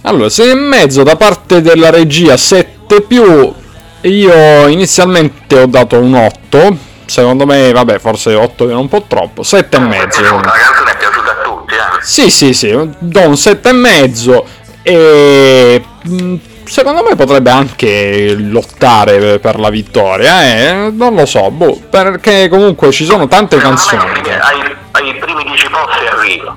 Allora, 0.04 0.30
6 0.30 0.50
e 0.50 0.54
mezzo 0.54 1.02
da 1.02 1.16
parte 1.16 1.60
della 1.60 1.90
regia 1.90 2.36
7 2.38 3.02
più, 3.02 3.54
io 4.00 4.66
inizialmente 4.68 5.60
ho 5.60 5.66
dato 5.66 5.98
un 5.98 6.14
8 6.14 6.90
secondo 7.12 7.44
me, 7.44 7.72
vabbè, 7.72 7.98
forse 7.98 8.34
8 8.34 8.70
è 8.70 8.74
un 8.74 8.88
po' 8.88 9.04
troppo, 9.06 9.42
7 9.42 9.76
e 9.76 9.80
mezzo. 9.80 10.22
La 10.22 10.40
canzone 10.40 10.92
è 10.92 10.96
piaciuta 10.96 11.30
a 11.30 11.42
tutti, 11.44 11.74
eh? 11.74 11.78
Sì, 12.00 12.30
sì, 12.30 12.54
sì, 12.54 12.70
do 12.98 13.20
un 13.28 13.36
7 13.36 13.68
e 13.68 13.72
mezzo 13.72 14.46
e 14.82 15.84
mm, 16.08 16.36
secondo 16.64 17.02
me 17.02 17.14
potrebbe 17.14 17.50
anche 17.50 18.34
lottare 18.38 19.38
per 19.40 19.60
la 19.60 19.68
vittoria, 19.68 20.42
eh? 20.42 20.90
non 20.90 21.14
lo 21.14 21.26
so, 21.26 21.50
boh, 21.50 21.78
perché 21.90 22.48
comunque 22.48 22.90
ci 22.92 23.04
sono 23.04 23.28
tante 23.28 23.58
canzoni. 23.58 24.00
Ai, 24.00 24.74
ai 24.92 25.14
primi 25.18 25.44
10 25.44 25.68
posti 25.68 26.06
arriva. 26.10 26.56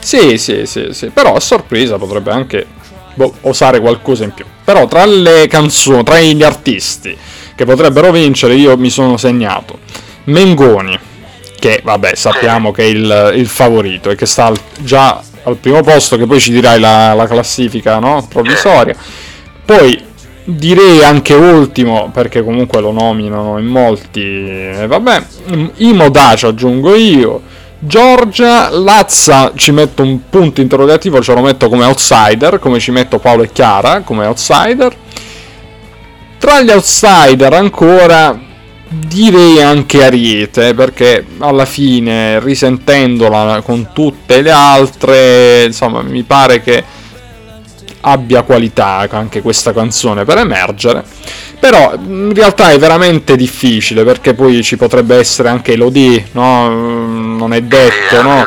Sì, 0.00 0.36
sì, 0.36 0.66
sì, 0.66 0.88
sì, 0.90 1.10
però 1.10 1.36
a 1.36 1.40
sorpresa 1.40 1.96
potrebbe 1.96 2.32
anche 2.32 2.66
boh, 3.14 3.34
osare 3.42 3.80
qualcosa 3.80 4.24
in 4.24 4.32
più. 4.32 4.44
Però 4.64 4.86
tra 4.86 5.04
le 5.04 5.46
canzoni, 5.48 6.02
tra 6.04 6.18
gli 6.18 6.42
artisti 6.42 7.16
che 7.54 7.64
potrebbero 7.64 8.10
vincere, 8.10 8.54
io 8.54 8.76
mi 8.76 8.90
sono 8.90 9.16
segnato 9.16 9.78
Mengoni, 10.24 10.98
che 11.58 11.80
vabbè 11.82 12.14
sappiamo 12.14 12.70
che 12.70 12.82
è 12.82 12.86
il, 12.86 13.32
il 13.36 13.46
favorito 13.46 14.10
e 14.10 14.14
che 14.14 14.26
sta 14.26 14.46
al, 14.46 14.58
già 14.78 15.22
al 15.44 15.56
primo 15.56 15.82
posto, 15.82 16.16
che 16.16 16.26
poi 16.26 16.40
ci 16.40 16.52
dirai 16.52 16.78
la, 16.78 17.12
la 17.14 17.26
classifica 17.26 17.98
no? 17.98 18.24
provvisoria. 18.28 18.94
Poi 19.64 20.10
direi 20.44 21.02
anche 21.04 21.34
ultimo, 21.34 22.10
perché 22.12 22.42
comunque 22.42 22.80
lo 22.80 22.92
nominano 22.92 23.58
in 23.58 23.66
molti, 23.66 24.70
vabbè, 24.86 25.24
Imo 25.76 26.08
Dacia 26.08 26.48
aggiungo 26.48 26.94
io. 26.94 27.42
Giorgia, 27.84 28.70
Lazza 28.70 29.50
ci 29.56 29.72
metto 29.72 30.04
un 30.04 30.28
punto 30.30 30.60
interrogativo, 30.60 31.20
ce 31.20 31.34
lo 31.34 31.40
metto 31.40 31.68
come 31.68 31.84
outsider, 31.84 32.60
come 32.60 32.78
ci 32.78 32.92
metto 32.92 33.18
Paolo 33.18 33.42
e 33.42 33.50
Chiara 33.50 34.02
come 34.02 34.24
outsider. 34.24 34.94
Tra 36.38 36.62
gli 36.62 36.70
outsider 36.70 37.52
ancora 37.52 38.38
direi 38.88 39.60
anche 39.60 40.04
Ariete 40.04 40.74
perché 40.74 41.26
alla 41.38 41.64
fine 41.64 42.38
risentendola 42.38 43.62
con 43.62 43.88
tutte 43.92 44.42
le 44.42 44.52
altre 44.52 45.64
insomma 45.64 46.02
mi 46.02 46.22
pare 46.22 46.60
che 46.62 46.84
abbia 48.02 48.42
qualità 48.42 49.08
anche 49.10 49.40
questa 49.40 49.72
canzone 49.72 50.24
per 50.24 50.38
emergere 50.38 51.04
però 51.58 51.94
in 51.94 52.34
realtà 52.34 52.70
è 52.70 52.78
veramente 52.78 53.36
difficile 53.36 54.04
perché 54.04 54.34
poi 54.34 54.62
ci 54.62 54.76
potrebbe 54.76 55.16
essere 55.16 55.48
anche 55.48 55.72
Elodie 55.72 56.26
no? 56.32 57.11
Non 57.42 57.54
è 57.54 57.60
detto 57.60 58.22
no? 58.22 58.46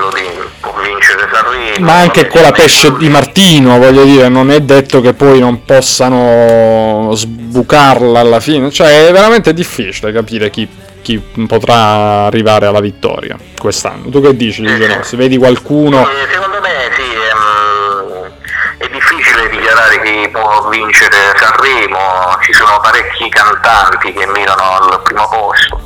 ma 1.79 1.99
anche 1.99 2.27
con 2.27 2.41
la 2.41 2.51
pesce 2.51 2.95
di 2.97 3.09
Martino, 3.09 3.77
voglio 3.77 4.03
dire, 4.03 4.29
non 4.29 4.49
è 4.49 4.61
detto 4.61 5.01
che 5.01 5.13
poi 5.13 5.39
non 5.39 5.65
possano 5.65 7.11
sbucarla 7.13 8.19
alla 8.19 8.39
fine, 8.39 8.71
cioè 8.71 9.07
è 9.07 9.11
veramente 9.11 9.53
difficile 9.53 10.13
capire 10.13 10.49
chi, 10.49 10.67
chi 11.01 11.21
potrà 11.47 12.25
arrivare 12.25 12.65
alla 12.65 12.79
vittoria 12.79 13.37
quest'anno. 13.57 14.09
Tu 14.09 14.21
che 14.21 14.35
dici, 14.35 14.61
Ligia 14.61 15.03
Se 15.03 15.17
vedi 15.17 15.37
qualcuno... 15.37 16.07
Secondo 16.31 16.61
me 16.61 16.89
sì, 16.95 17.01
ehm, 17.01 18.31
è 18.77 18.87
difficile 18.89 19.49
dichiarare 19.49 20.01
chi 20.01 20.29
può 20.29 20.69
vincere 20.69 21.17
Sanremo, 21.35 22.37
ci 22.41 22.53
sono 22.53 22.79
parecchi 22.81 23.27
cantanti 23.29 24.13
che 24.13 24.25
mirano 24.27 24.63
al 24.63 25.01
primo 25.03 25.27
posto, 25.27 25.81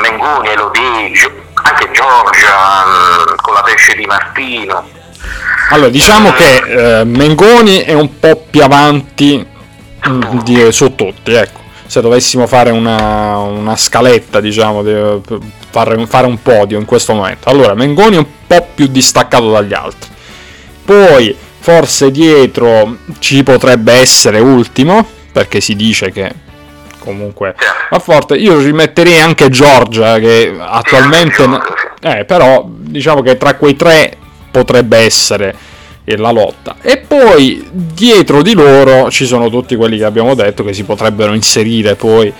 Mengoni, 0.00 0.48
Elodie, 0.48 1.12
anche 1.62 1.90
Giorgia 1.92 2.84
mm, 2.84 3.36
con 3.40 3.54
la 3.54 3.62
pesce 3.62 3.94
di 3.94 4.04
Martino. 4.06 4.88
Allora, 5.70 5.88
diciamo 5.88 6.32
che 6.32 7.00
eh, 7.00 7.04
Mengoni 7.04 7.78
è 7.78 7.94
un 7.94 8.18
po' 8.18 8.46
più 8.50 8.62
avanti 8.62 9.46
mm, 10.08 10.40
di, 10.40 10.72
su 10.72 10.94
tutti, 10.94 11.32
ecco. 11.32 11.60
Se 11.86 12.00
dovessimo 12.00 12.46
fare 12.46 12.70
una, 12.70 13.38
una 13.38 13.76
scaletta, 13.76 14.40
diciamo, 14.40 14.82
di, 14.82 14.94
fare, 15.70 16.06
fare 16.06 16.26
un 16.26 16.40
podio 16.40 16.78
in 16.78 16.84
questo 16.84 17.14
momento. 17.14 17.48
Allora, 17.48 17.74
Mengoni 17.74 18.16
è 18.16 18.18
un 18.18 18.26
po' 18.46 18.68
più 18.74 18.86
distaccato 18.86 19.50
dagli 19.50 19.74
altri. 19.74 20.10
Poi, 20.84 21.36
forse 21.58 22.10
dietro 22.10 22.96
ci 23.18 23.42
potrebbe 23.42 23.92
essere 23.92 24.40
ultimo, 24.40 25.06
perché 25.32 25.60
si 25.60 25.76
dice 25.76 26.10
che 26.10 26.32
comunque 27.02 27.54
va 27.90 27.98
forte. 27.98 28.36
Io 28.36 28.58
rimetterei 28.58 29.20
anche 29.20 29.48
Giorgia 29.48 30.18
che 30.18 30.54
attualmente... 30.58 31.44
Eh, 32.04 32.24
però 32.24 32.64
diciamo 32.68 33.22
che 33.22 33.36
tra 33.36 33.54
quei 33.54 33.76
tre 33.76 34.16
potrebbe 34.50 34.98
essere 34.98 35.54
la 36.04 36.30
lotta. 36.30 36.76
E 36.82 36.98
poi 36.98 37.64
dietro 37.70 38.42
di 38.42 38.54
loro 38.54 39.10
ci 39.10 39.24
sono 39.24 39.48
tutti 39.48 39.76
quelli 39.76 39.98
che 39.98 40.04
abbiamo 40.04 40.34
detto 40.34 40.64
che 40.64 40.72
si 40.72 40.84
potrebbero 40.84 41.32
inserire 41.32 41.94
poi 41.94 42.32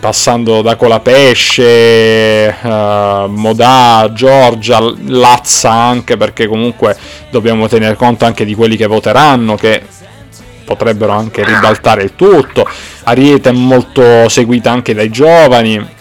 passando 0.00 0.60
da 0.60 0.74
Colapesce, 0.74 2.56
uh, 2.62 3.26
Modà, 3.28 4.10
Giorgia, 4.12 4.80
Lazza 5.06 5.70
anche 5.70 6.16
perché 6.16 6.46
comunque 6.48 6.96
dobbiamo 7.30 7.68
tenere 7.68 7.94
conto 7.94 8.24
anche 8.24 8.44
di 8.44 8.54
quelli 8.54 8.76
che 8.76 8.86
voteranno 8.86 9.54
che 9.54 9.82
potrebbero 10.68 11.12
anche 11.12 11.42
ribaltare 11.42 12.02
il 12.02 12.12
tutto. 12.14 12.68
Ariete 13.04 13.48
è 13.48 13.52
molto 13.52 14.28
seguita 14.28 14.70
anche 14.70 14.92
dai 14.92 15.08
giovani, 15.08 15.96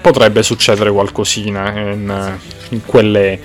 potrebbe 0.00 0.44
succedere 0.44 0.92
qualcosina 0.92 1.72
in, 1.72 2.38
in 2.68 2.84
quelle 2.86 3.40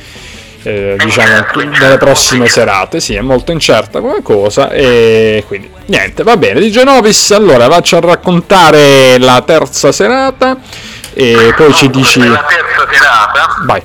eh, 0.61 0.95
diciamo 0.97 1.45
nelle 1.79 1.97
prossime 1.97 2.47
serate. 2.47 2.99
Sì 2.99 3.15
è 3.15 3.21
molto 3.21 3.51
incerta 3.51 3.99
come 3.99 4.21
cosa 4.21 4.69
e 4.69 5.43
quindi 5.47 5.71
niente 5.87 6.21
va 6.21 6.37
bene. 6.37 6.59
Di 6.59 6.69
Genovis 6.69 7.31
allora 7.31 7.67
faccio 7.67 7.97
a 7.97 8.01
raccontare 8.01 9.17
la 9.17 9.41
terza 9.41 9.91
serata 9.91 10.57
e 11.13 11.51
poi 11.57 11.73
ci 11.73 11.89
dici 11.89 12.19
la 12.19 12.45
terza 12.47 12.87
serata 12.91 13.63
vai. 13.65 13.81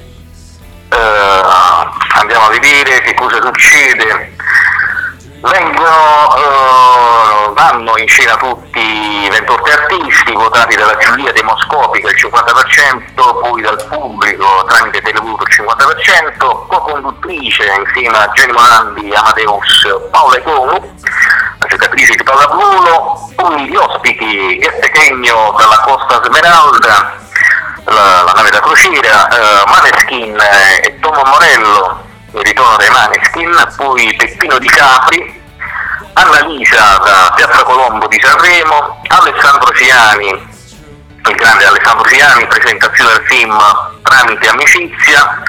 uh, 0.90 2.18
andiamo 2.20 2.44
a 2.44 2.51
vedere 2.51 3.01
che 3.01 3.14
cosa 3.14 3.40
succede 3.40 4.34
vengono 5.45 5.89
uh, 6.37 7.53
vanno 7.53 7.97
in 7.99 8.09
scena 8.09 8.37
tutti 8.37 9.29
28 9.29 9.71
artisti 9.71 10.33
votati 10.33 10.75
dalla 10.75 10.97
giuria 10.97 11.33
demoscopica 11.33 12.09
il 12.09 12.17
50%, 12.17 13.41
poi 13.41 13.61
dal 13.61 13.85
pubblico 13.89 14.65
tramite 14.69 15.03
televoto 15.03 15.45
il 15.45 15.55
50%, 15.55 16.67
co-conduttrice 16.67 17.65
insieme 17.87 18.17
a 18.17 18.29
Jenny 18.29 18.53
Morandi, 18.53 19.13
Amadeus, 19.13 19.87
Paola 20.11 20.37
Econu, 20.37 20.97
la 21.59 21.67
giocatrice 21.67 22.15
di 22.15 22.23
pallavolo, 22.23 23.31
poi 23.37 23.69
gli 23.69 23.77
ospiti 23.77 24.57
Ghette 24.59 24.91
Chegno 24.91 25.55
dalla 25.59 25.81
Costa 25.85 26.23
Smeralda, 26.25 27.13
la, 27.85 28.23
la 28.23 28.33
nave 28.35 28.51
da 28.51 28.61
crociera, 28.61 29.29
uh, 29.31 29.69
Maneskin 29.69 30.39
e 30.83 30.99
Tomo 31.01 31.23
Morello, 31.25 32.04
il 32.35 32.40
ritorno 32.42 32.77
dei 32.77 32.90
Maneskin, 32.90 33.73
poi 33.77 34.14
Peppino 34.16 34.59
Di 34.59 34.68
Capri, 34.68 35.42
Annalisa 36.14 36.99
da 37.05 37.33
Piazza 37.37 37.62
Colombo 37.62 38.09
di 38.09 38.18
Sanremo, 38.20 39.03
Alessandro 39.07 39.73
Ciani, 39.75 40.31
il 40.31 41.35
grande 41.37 41.64
Alessandro 41.64 42.09
Ciani, 42.09 42.47
presentazione 42.49 43.12
del 43.12 43.27
film 43.27 43.57
Tramite 44.03 44.49
Amicizia, 44.49 45.42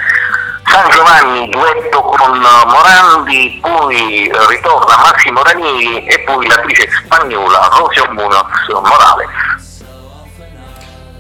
San 0.68 0.90
Giovanni 0.92 1.50
duetto 1.50 2.02
con 2.02 2.38
Morandi, 2.38 3.58
poi 3.62 4.32
ritorna 4.48 4.98
Massimo 4.98 5.42
Ranieri 5.42 6.06
e 6.06 6.20
poi 6.20 6.48
l'attrice 6.48 6.88
spagnola 7.04 7.68
Rosio 7.72 8.06
Munoz 8.12 8.68
Morales. 8.70 9.65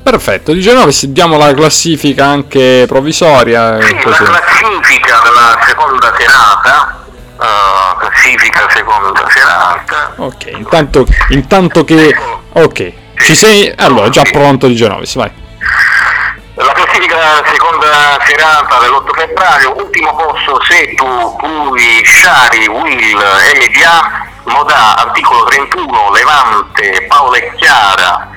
Perfetto, 0.05 0.53
di 0.53 0.61
Genova 0.61 0.91
diamo 1.07 1.35
la 1.35 1.51
classifica 1.55 2.27
anche 2.27 2.85
provvisoria. 2.87 3.81
Sì, 3.81 3.95
così. 3.95 4.23
la 4.23 4.39
classifica 4.39 5.19
della 5.23 5.59
seconda 5.65 6.13
serata 6.15 7.05
uh, 7.37 7.97
classifica 7.97 8.69
seconda 8.69 9.27
serata. 9.27 10.13
Ok, 10.17 10.51
intanto, 10.57 11.07
intanto 11.29 11.83
che... 11.83 12.15
Ok, 12.53 12.93
ci 13.17 13.35
sei? 13.35 13.73
Allora, 13.75 14.09
già 14.09 14.21
pronto 14.31 14.67
di 14.67 14.75
Genovis, 14.75 15.15
vai. 15.15 15.31
La 16.53 16.71
classifica 16.71 17.43
seconda 17.51 18.19
serata 18.27 18.77
dell'8 18.77 19.11
febbraio, 19.11 19.75
ultimo 19.75 20.15
posto 20.15 20.61
Setu, 20.65 21.35
Pui, 21.37 22.03
Sciari, 22.03 22.67
Will, 22.67 23.17
MDA, 23.17 24.27
Modà, 24.43 24.97
articolo 24.97 25.45
31, 25.45 26.11
Levante, 26.11 27.05
Paola 27.07 27.37
e 27.37 27.51
Chiara, 27.55 28.29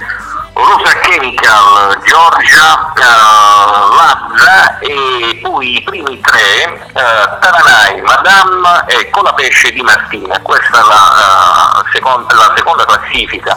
Rosa 0.58 0.92
Chemical, 1.02 2.02
Giorgia, 2.04 2.92
uh, 2.96 3.94
Lazza 3.94 4.78
e 4.80 5.38
poi 5.40 5.76
i 5.76 5.82
primi 5.84 6.20
tre, 6.20 6.82
uh, 6.82 7.38
Taranai, 7.38 8.00
Madame 8.02 8.84
e 8.88 9.08
Colapesce 9.08 9.70
di 9.70 9.80
Martina. 9.82 10.40
Questa 10.40 10.78
è 10.78 10.82
la, 10.82 11.78
uh, 11.78 11.88
seconda, 11.92 12.34
la 12.34 12.52
seconda 12.56 12.84
classifica 12.84 13.56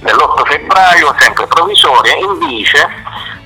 dell'8 0.00 0.46
febbraio, 0.46 1.14
sempre 1.18 1.46
provvisoria. 1.48 2.16
Invece, 2.16 2.88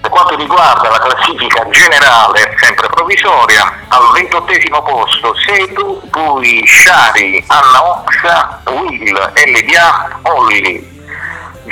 per 0.00 0.08
quanto 0.08 0.36
riguarda 0.36 0.88
la 0.88 0.98
classifica 0.98 1.68
generale, 1.70 2.54
sempre 2.60 2.86
provvisoria, 2.86 3.80
al 3.88 4.12
ventottesimo 4.12 4.80
posto 4.80 5.34
Sedu, 5.44 6.00
poi 6.08 6.62
Sciari, 6.64 7.44
Anna 7.48 7.84
Oxa, 7.84 8.60
Will, 8.66 9.32
LDA, 9.34 10.20
Olli, 10.22 10.91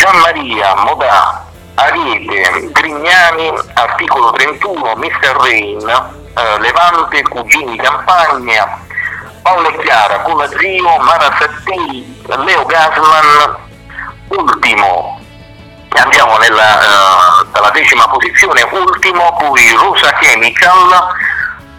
Gianmaria, 0.00 0.74
Modà, 0.76 1.44
Ariete, 1.74 2.70
Grignani, 2.72 3.52
articolo 3.74 4.30
31, 4.30 4.96
Mr. 4.96 5.36
Rain, 5.36 5.86
eh, 5.88 6.58
Levante, 6.58 7.22
Cugini 7.24 7.76
Campagna, 7.76 8.78
Paolo 9.42 9.68
e 9.68 9.76
Chiara, 9.82 10.20
Colazio, 10.20 10.98
Mara 11.00 11.36
Sattei, 11.38 12.22
Leo 12.28 12.64
Gasman, 12.64 13.56
ultimo, 14.28 15.20
andiamo 15.90 16.38
nella, 16.38 16.78
uh, 16.78 17.46
dalla 17.50 17.70
decima 17.70 18.08
posizione, 18.08 18.66
ultimo, 18.70 19.36
poi 19.38 19.70
Rosa 19.72 20.12
Chemical, 20.14 21.08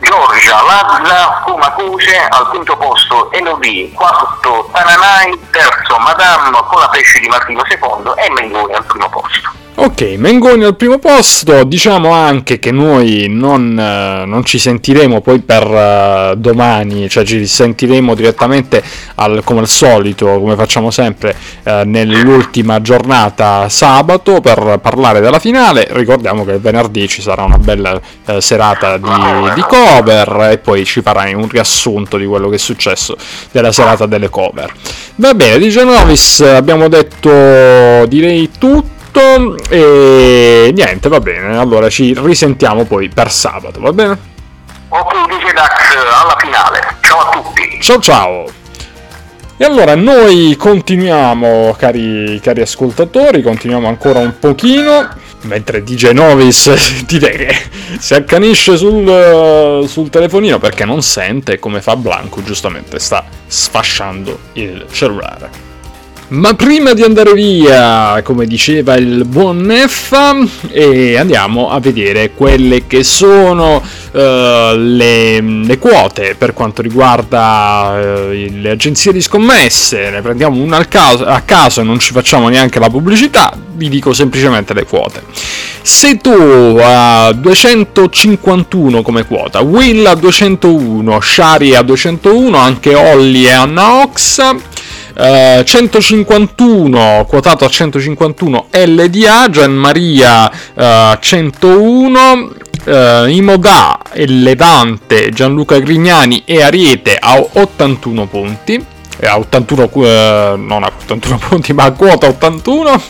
Giorgia 0.02 0.62
Lazza, 0.64 1.42
Kumacuse, 1.46 2.18
al 2.30 2.50
quinto 2.50 2.76
posto 2.76 3.32
Elodie, 3.32 3.92
quarto 3.92 4.68
Tananai, 4.74 5.40
terzo 5.52 5.98
Madame 6.00 6.58
con 6.68 6.80
la 6.80 6.90
pesce 6.90 7.20
di 7.20 7.28
Martino 7.28 7.62
II 7.70 8.14
e 8.16 8.30
Mengoni 8.32 8.74
al 8.74 8.84
primo 8.86 9.10
posto. 9.10 9.52
Ok, 9.84 10.14
Mengoni 10.16 10.64
al 10.64 10.76
primo 10.76 11.00
posto, 11.00 11.64
diciamo 11.64 12.12
anche 12.12 12.60
che 12.60 12.72
noi 12.72 13.26
non, 13.28 13.76
eh, 13.80 14.26
non 14.28 14.46
ci 14.46 14.60
sentiremo 14.60 15.22
poi 15.22 15.40
per 15.40 15.66
uh, 15.66 16.36
domani, 16.36 17.10
cioè 17.10 17.24
ci 17.24 17.48
sentiremo 17.48 18.14
direttamente 18.14 18.84
al, 19.16 19.42
come 19.44 19.62
al 19.62 19.68
solito, 19.68 20.40
come 20.40 20.56
facciamo 20.56 20.92
sempre, 20.92 21.36
uh, 21.64 21.82
nell'ultima 21.86 22.80
giornata 22.80 23.70
sabato 23.70 24.40
per 24.40 24.78
parlare 24.80 25.20
della 25.20 25.40
finale. 25.40 25.88
Ricordiamo 25.90 26.46
che 26.46 26.60
venerdì 26.60 27.08
ci 27.08 27.24
sarà 27.24 27.42
una 27.42 27.58
bella 27.58 28.00
uh, 28.26 28.40
serata 28.40 28.98
di, 28.98 29.10
di, 29.56 29.62
cover 29.62 30.50
e 30.52 30.60
poi 30.60 30.86
ci 30.86 31.02
farai 31.02 31.34
un 31.34 31.50
riassunto 31.50 32.18
di 32.18 32.28
quello 32.28 32.50
che 32.50 32.58
è 32.58 32.60
successo 32.60 33.18
della 33.50 33.72
serata 33.72 34.06
delle 34.06 34.30
cover. 34.30 34.72
Va 35.16 35.34
bene, 35.34 35.58
di 35.58 35.70
Genovis 35.70 36.42
abbiamo 36.42 36.88
detto 36.88 38.06
direi 38.06 38.48
tutto 38.60 39.00
tutto 39.12 39.58
e 39.70 40.72
niente, 40.74 41.10
va 41.10 41.20
bene. 41.20 41.58
Allora 41.58 41.90
ci 41.90 42.16
risentiamo 42.18 42.86
poi 42.86 43.10
per 43.10 43.32
sabato, 43.32 43.80
va 43.80 43.92
bene? 43.92 44.30
Ok, 44.90 45.14
dice 45.28 45.54
Dax, 45.54 45.96
alla 45.96 46.36
finale. 46.40 46.98
Ciao 47.02 47.20
a 47.20 47.30
tutti. 47.30 47.80
Ciao 47.82 48.00
ciao. 48.00 48.46
E 49.58 49.64
allora 49.64 49.96
noi 49.96 50.56
continuiamo, 50.58 51.76
cari, 51.78 52.40
cari 52.42 52.62
ascoltatori, 52.62 53.44
continuiamo 53.44 53.88
ancora 53.88 54.18
un 54.18 54.40
pochino, 54.40 55.08
mentre 55.42 55.84
DJ 55.84 56.14
Novis 56.14 57.04
direi 57.06 57.46
che 57.46 57.56
si 58.00 58.16
accanisce 58.16 58.76
sul, 58.76 59.88
sul 59.88 60.10
telefonino 60.10 60.58
perché 60.58 60.84
non 60.84 61.04
sente 61.04 61.60
come 61.60 61.80
fa 61.80 61.96
Blanco, 61.96 62.42
giustamente 62.42 62.98
sta 62.98 63.24
sfasciando 63.46 64.40
il 64.54 64.88
cellulare. 64.92 65.71
Ma 66.32 66.54
prima 66.54 66.94
di 66.94 67.04
andare 67.04 67.34
via, 67.34 68.22
come 68.24 68.46
diceva 68.46 68.96
il 68.96 69.26
buon 69.26 69.58
Neffa, 69.58 70.38
e 70.70 71.18
andiamo 71.18 71.70
a 71.70 71.82
vedere 71.82 72.32
quelle 72.34 72.88
che 72.88 73.04
sono 73.04 73.76
uh, 73.76 74.18
le, 74.78 75.42
le, 75.42 75.78
quote 75.78 76.36
per 76.38 76.54
quanto 76.54 76.82
riguarda 76.82 78.30
uh, 78.30 78.30
le 78.32 78.70
agenzie 78.70 79.12
di 79.12 79.20
scommesse. 79.20 80.10
Ne 80.10 80.22
prendiamo 80.22 80.62
una 80.64 80.78
al 80.78 80.88
caso, 80.88 81.26
a 81.26 81.42
caso 81.42 81.84
non 81.84 82.00
ci 82.00 82.14
facciamo 82.14 82.48
neanche 82.48 82.80
la 82.80 82.90
pubblicità, 82.90 83.54
vi 83.74 83.90
dico 83.90 84.14
semplicemente 84.14 84.74
le 84.74 84.86
quote. 84.86 85.24
Se 85.82 86.16
tu 86.16 86.80
a 86.82 87.34
251 87.34 89.02
come 89.02 89.26
quota, 89.26 89.60
Will 89.60 90.06
a 90.06 90.16
201, 90.16 91.20
Shari 91.20 91.76
a 91.76 91.82
201, 91.82 92.58
anche 92.58 92.96
Olli 92.96 93.44
e 93.44 93.52
Anna 93.52 94.02
Ox 94.04 94.70
151 95.16 96.98
eh, 96.98 97.26
quotato 97.28 97.66
a 97.66 97.70
151 97.70 98.68
LDA 98.72 99.50
Gianmaria 99.50 100.52
uh, 100.74 101.18
101 101.20 102.52
uh, 102.86 103.28
Imodà 103.28 104.00
e 104.12 104.28
Levante 104.28 105.30
Gianluca 105.30 105.80
Grignani 105.80 106.44
e 106.46 106.62
Ariete 106.62 107.18
a 107.20 107.40
81 107.40 108.28
punti 108.28 108.86
a 109.28 109.38
81, 109.38 109.90
eh, 110.06 110.54
non 110.58 110.84
a 110.84 110.92
81 111.02 111.38
punti, 111.50 111.74
ma 111.74 111.84
a 111.84 111.92
quota 111.92 112.28
81. 112.28 113.02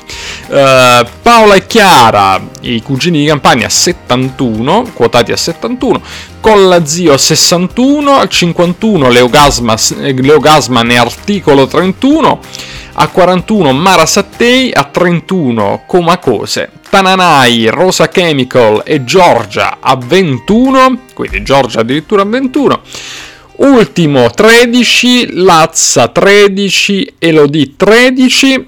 Eh, 0.48 1.06
Paola 1.22 1.56
e 1.56 1.66
Chiara, 1.68 2.42
i 2.62 2.82
cugini 2.82 3.20
di 3.20 3.26
campagna, 3.26 3.68
a 3.68 3.70
71, 3.70 4.92
quotati 4.94 5.32
a 5.32 5.38
71. 5.38 6.02
Colla 6.40 6.86
Zio 6.86 7.14
a 7.14 7.18
61, 7.18 8.18
al 8.18 8.30
51 8.30 9.10
Leogasma, 9.10 9.76
Leogasman 9.98 10.92
e 10.92 10.98
Articolo 10.98 11.68
31 11.68 12.40
a 12.94 13.08
41 13.08 13.72
Mara 13.72 14.06
Sattei, 14.06 14.72
a 14.74 14.84
31 14.84 15.84
Comacose, 15.86 16.70
Tananai, 16.90 17.68
Rosa 17.68 18.10
Chemical 18.10 18.82
e 18.86 19.04
Giorgia 19.04 19.78
a 19.80 19.96
21, 19.96 21.04
quindi 21.14 21.42
Giorgia 21.42 21.80
addirittura 21.82 22.24
a 22.24 22.26
21. 22.26 22.82
Ultimo 23.64 24.28
13, 24.32 25.34
Lazza 25.34 26.08
13, 26.08 27.14
Elodie 27.20 27.76
13. 27.78 28.68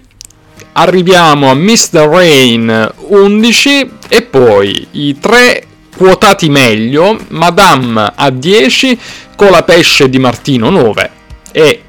Arriviamo 0.74 1.50
a 1.50 1.56
Mr. 1.56 2.08
Rain 2.08 2.92
11 3.08 3.90
e 4.08 4.22
poi 4.22 4.88
i 4.92 5.18
tre 5.18 5.66
quotati 5.98 6.48
meglio, 6.50 7.18
Madame 7.30 8.14
a 8.16 8.30
10, 8.30 9.00
Colapesce 9.36 10.10
di 10.10 10.20
Martino 10.20 10.70
9 10.70 11.12
e 11.52 11.82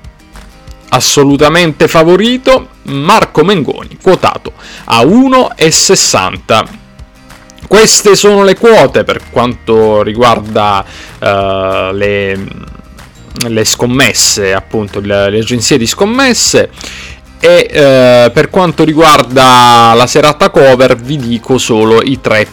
assolutamente 0.89 1.89
favorito 1.89 2.69
Marco 2.85 3.45
Mengoni, 3.45 3.99
quotato 4.01 4.55
a 4.85 5.03
1,60. 5.03 6.65
Queste 7.69 8.17
sono 8.17 8.45
le 8.45 8.57
quote 8.57 9.05
per 9.05 9.29
quanto 9.31 10.03
riguarda 10.03 10.85
uh, 11.19 11.93
le, 11.93 12.73
le, 13.49 13.65
scommesse, 13.65 14.53
appunto 14.53 15.01
le, 15.01 15.31
le, 15.31 15.39
agenzie 15.39 15.79
di 15.79 15.87
scommesse. 15.87 16.71
E 17.41 17.69
uh, 17.69 18.33
per 18.33 18.49
quanto 18.49 18.85
riguarda 18.85 19.93
la 19.95 20.07
serata 20.07 20.49
cover 20.49 20.97
vi 20.97 21.19
dico 21.19 21.59
solo 21.59 22.01
i 22.01 22.21
tre 22.21 22.47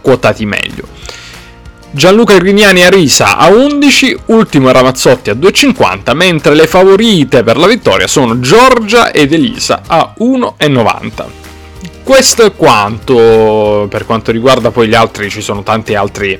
quotati 0.00 0.44
meglio. 0.44 0.88
Gianluca 1.94 2.38
Grignani 2.38 2.82
a 2.82 2.88
Risa 2.88 3.36
a 3.36 3.50
11, 3.50 4.20
ultimo 4.26 4.72
Ramazzotti 4.72 5.28
a 5.28 5.34
2,50, 5.34 6.14
mentre 6.14 6.54
le 6.54 6.66
favorite 6.66 7.42
per 7.42 7.58
la 7.58 7.66
vittoria 7.66 8.06
sono 8.06 8.40
Giorgia 8.40 9.10
ed 9.10 9.32
Elisa 9.32 9.82
a 9.86 10.14
1,90. 10.18 11.24
Questo 12.02 12.44
è 12.44 12.52
quanto 12.56 13.86
per 13.90 14.06
quanto 14.06 14.32
riguarda 14.32 14.70
poi 14.70 14.88
gli 14.88 14.94
altri, 14.94 15.28
ci 15.28 15.42
sono 15.42 15.62
tanti 15.62 15.94
altri 15.94 16.38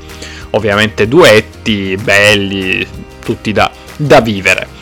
ovviamente 0.52 1.06
duetti 1.06 1.98
belli, 2.02 2.86
tutti 3.22 3.52
da, 3.52 3.70
da 4.02 4.20
vivere. 4.20 4.80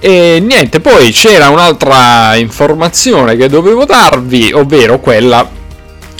E 0.00 0.38
niente, 0.40 0.80
poi 0.80 1.10
c'era 1.10 1.48
un'altra 1.48 2.36
informazione 2.36 3.36
che 3.36 3.48
dovevo 3.48 3.84
darvi, 3.84 4.52
ovvero 4.52 5.00
quella 5.00 5.56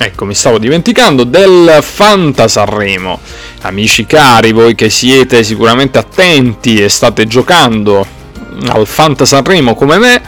Ecco, 0.01 0.25
mi 0.25 0.35
stavo 0.35 0.59
dimenticando 0.59 1.25
del 1.25 1.79
Fanta 1.81 2.47
Sanremo. 2.47 3.19
Amici 3.63 4.07
cari, 4.07 4.53
voi 4.53 4.77
che 4.77 4.91
siete 4.91 5.43
sicuramente 5.43 5.99
attenti 5.99 6.77
e 6.81 6.89
state 6.89 7.27
giocando 7.27 8.07
al 8.69 8.87
Fanta 8.87 9.25
Sanremo 9.25 9.75
come 9.75 9.99
me, 9.99 10.23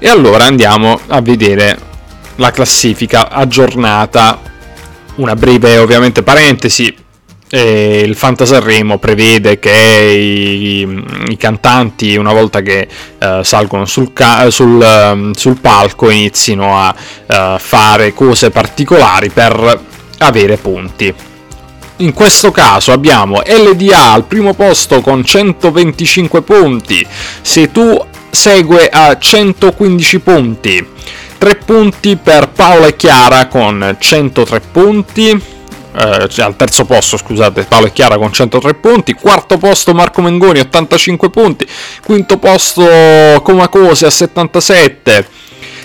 e 0.00 0.08
allora 0.08 0.46
andiamo 0.46 0.98
a 1.06 1.20
vedere 1.20 1.78
la 2.36 2.50
classifica 2.50 3.30
aggiornata. 3.30 4.40
Una 5.14 5.36
breve 5.36 5.78
ovviamente 5.78 6.24
parentesi, 6.24 6.92
e 7.54 8.02
il 8.04 8.16
Fantasarremo 8.16 8.98
prevede 8.98 9.60
che 9.60 9.70
i, 9.70 11.04
i, 11.28 11.36
cantanti, 11.36 12.16
una 12.16 12.32
volta 12.32 12.62
che 12.62 12.88
uh, 13.20 13.44
salgono 13.44 13.84
sul, 13.84 14.12
ca- 14.12 14.50
sul, 14.50 14.74
uh, 14.74 15.32
sul, 15.36 15.60
palco, 15.60 16.10
inizino 16.10 16.76
a 16.76 16.92
uh, 16.92 17.58
fare 17.60 18.12
cose 18.12 18.50
particolari 18.50 19.30
per 19.30 19.80
avere 20.18 20.56
punti. 20.56 21.14
In 21.98 22.12
questo 22.12 22.50
caso 22.50 22.90
abbiamo 22.90 23.40
LDA 23.46 24.10
al 24.10 24.24
primo 24.24 24.54
posto 24.54 25.00
con 25.00 25.24
125 25.24 26.42
punti, 26.42 27.06
se 27.40 27.70
tu 27.70 28.04
segue 28.30 28.88
a 28.88 29.16
115 29.16 30.18
punti, 30.18 30.84
3 31.38 31.54
punti 31.64 32.16
per 32.16 32.48
Paola 32.48 32.88
e 32.88 32.96
Chiara 32.96 33.46
con 33.46 33.94
103 33.96 34.60
punti, 34.72 35.52
eh, 35.96 36.28
cioè 36.28 36.44
al 36.44 36.56
terzo 36.56 36.84
posto, 36.84 37.16
scusate, 37.16 37.64
Paolo 37.64 37.86
e 37.86 37.92
Chiara 37.92 38.16
con 38.16 38.32
103 38.32 38.74
punti, 38.74 39.14
quarto 39.14 39.58
posto 39.58 39.94
Marco 39.94 40.20
Mengoni 40.22 40.60
85 40.60 41.30
punti, 41.30 41.66
quinto 42.04 42.38
posto 42.38 42.82
Comacose 43.42 44.06
a 44.06 44.10
77, 44.10 45.26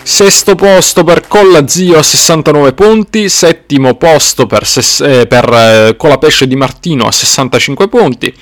sesto 0.04 0.56
posto 0.56 1.04
per 1.04 1.28
Colla 1.28 1.68
Zio 1.68 1.98
a 2.00 2.04
69 2.04 2.74
punti, 2.74 3.30
settimo 3.30 3.96
posto 3.96 4.48
per, 4.48 4.66
ses- 4.66 5.02
eh, 5.02 5.28
per 5.28 5.50
eh, 5.54 5.96
Colapesce 5.98 6.48
di 6.48 6.56
Martino 6.56 7.06
a 7.06 7.12
65 7.12 7.88
punti, 7.88 8.34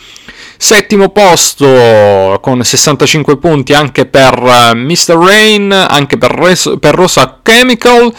Settimo 0.59 1.09
posto 1.09 2.39
con 2.41 2.63
65 2.63 3.37
punti 3.37 3.73
anche 3.73 4.07
per 4.07 4.41
uh, 4.41 4.75
Mr. 4.75 5.13
Rain, 5.15 5.71
anche 5.71 6.17
per, 6.17 6.31
Res- 6.31 6.77
per 6.79 6.95
Rosa 6.95 7.39
Chemical. 7.43 8.11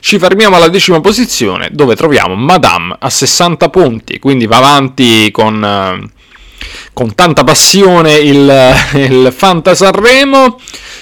Ci 0.00 0.18
fermiamo 0.18 0.56
alla 0.56 0.68
decima 0.68 1.00
posizione 1.00 1.68
dove 1.72 1.94
troviamo 1.94 2.34
Madame 2.34 2.96
a 2.98 3.10
60 3.10 3.68
punti, 3.68 4.18
quindi 4.18 4.46
va 4.46 4.56
avanti 4.56 5.30
con, 5.30 5.62
uh, 5.62 6.08
con 6.94 7.14
tanta 7.14 7.44
passione 7.44 8.14
il, 8.14 8.74
il 8.94 9.32
Fanta 9.36 9.74
Sanremo. 9.74 10.58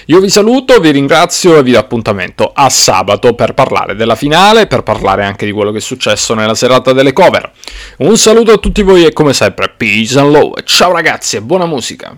Io 0.07 0.21
vi 0.21 0.29
saluto, 0.29 0.81
vi 0.81 0.91
ringrazio 0.91 1.59
e 1.59 1.63
vi 1.63 1.73
do 1.73 1.79
appuntamento 1.79 2.51
a 2.53 2.69
sabato 2.71 3.35
per 3.35 3.55
parlare 3.55 3.95
della 3.95 4.17
finale, 4.17 4.67
per 4.67 4.83
parlare 4.83 5.25
anche 5.25 5.47
di 5.47 5.53
quello 5.53 5.71
che 5.71 5.79
è 5.79 5.83
successo 5.83 6.35
nella 6.35 6.55
serata 6.55 6.93
delle 6.93 7.13
cover. 7.13 7.53
Un 7.99 8.17
saluto 8.17 8.53
a 8.53 8.57
tutti 8.57 8.83
voi 8.83 9.05
e 9.05 9.13
come 9.13 9.33
sempre, 9.33 9.73
peace 9.77 10.19
and 10.19 10.33
love. 10.33 10.63
Ciao 10.65 10.93
ragazzi 10.93 11.37
e 11.37 11.43
buona 11.43 11.67
musica. 11.67 12.17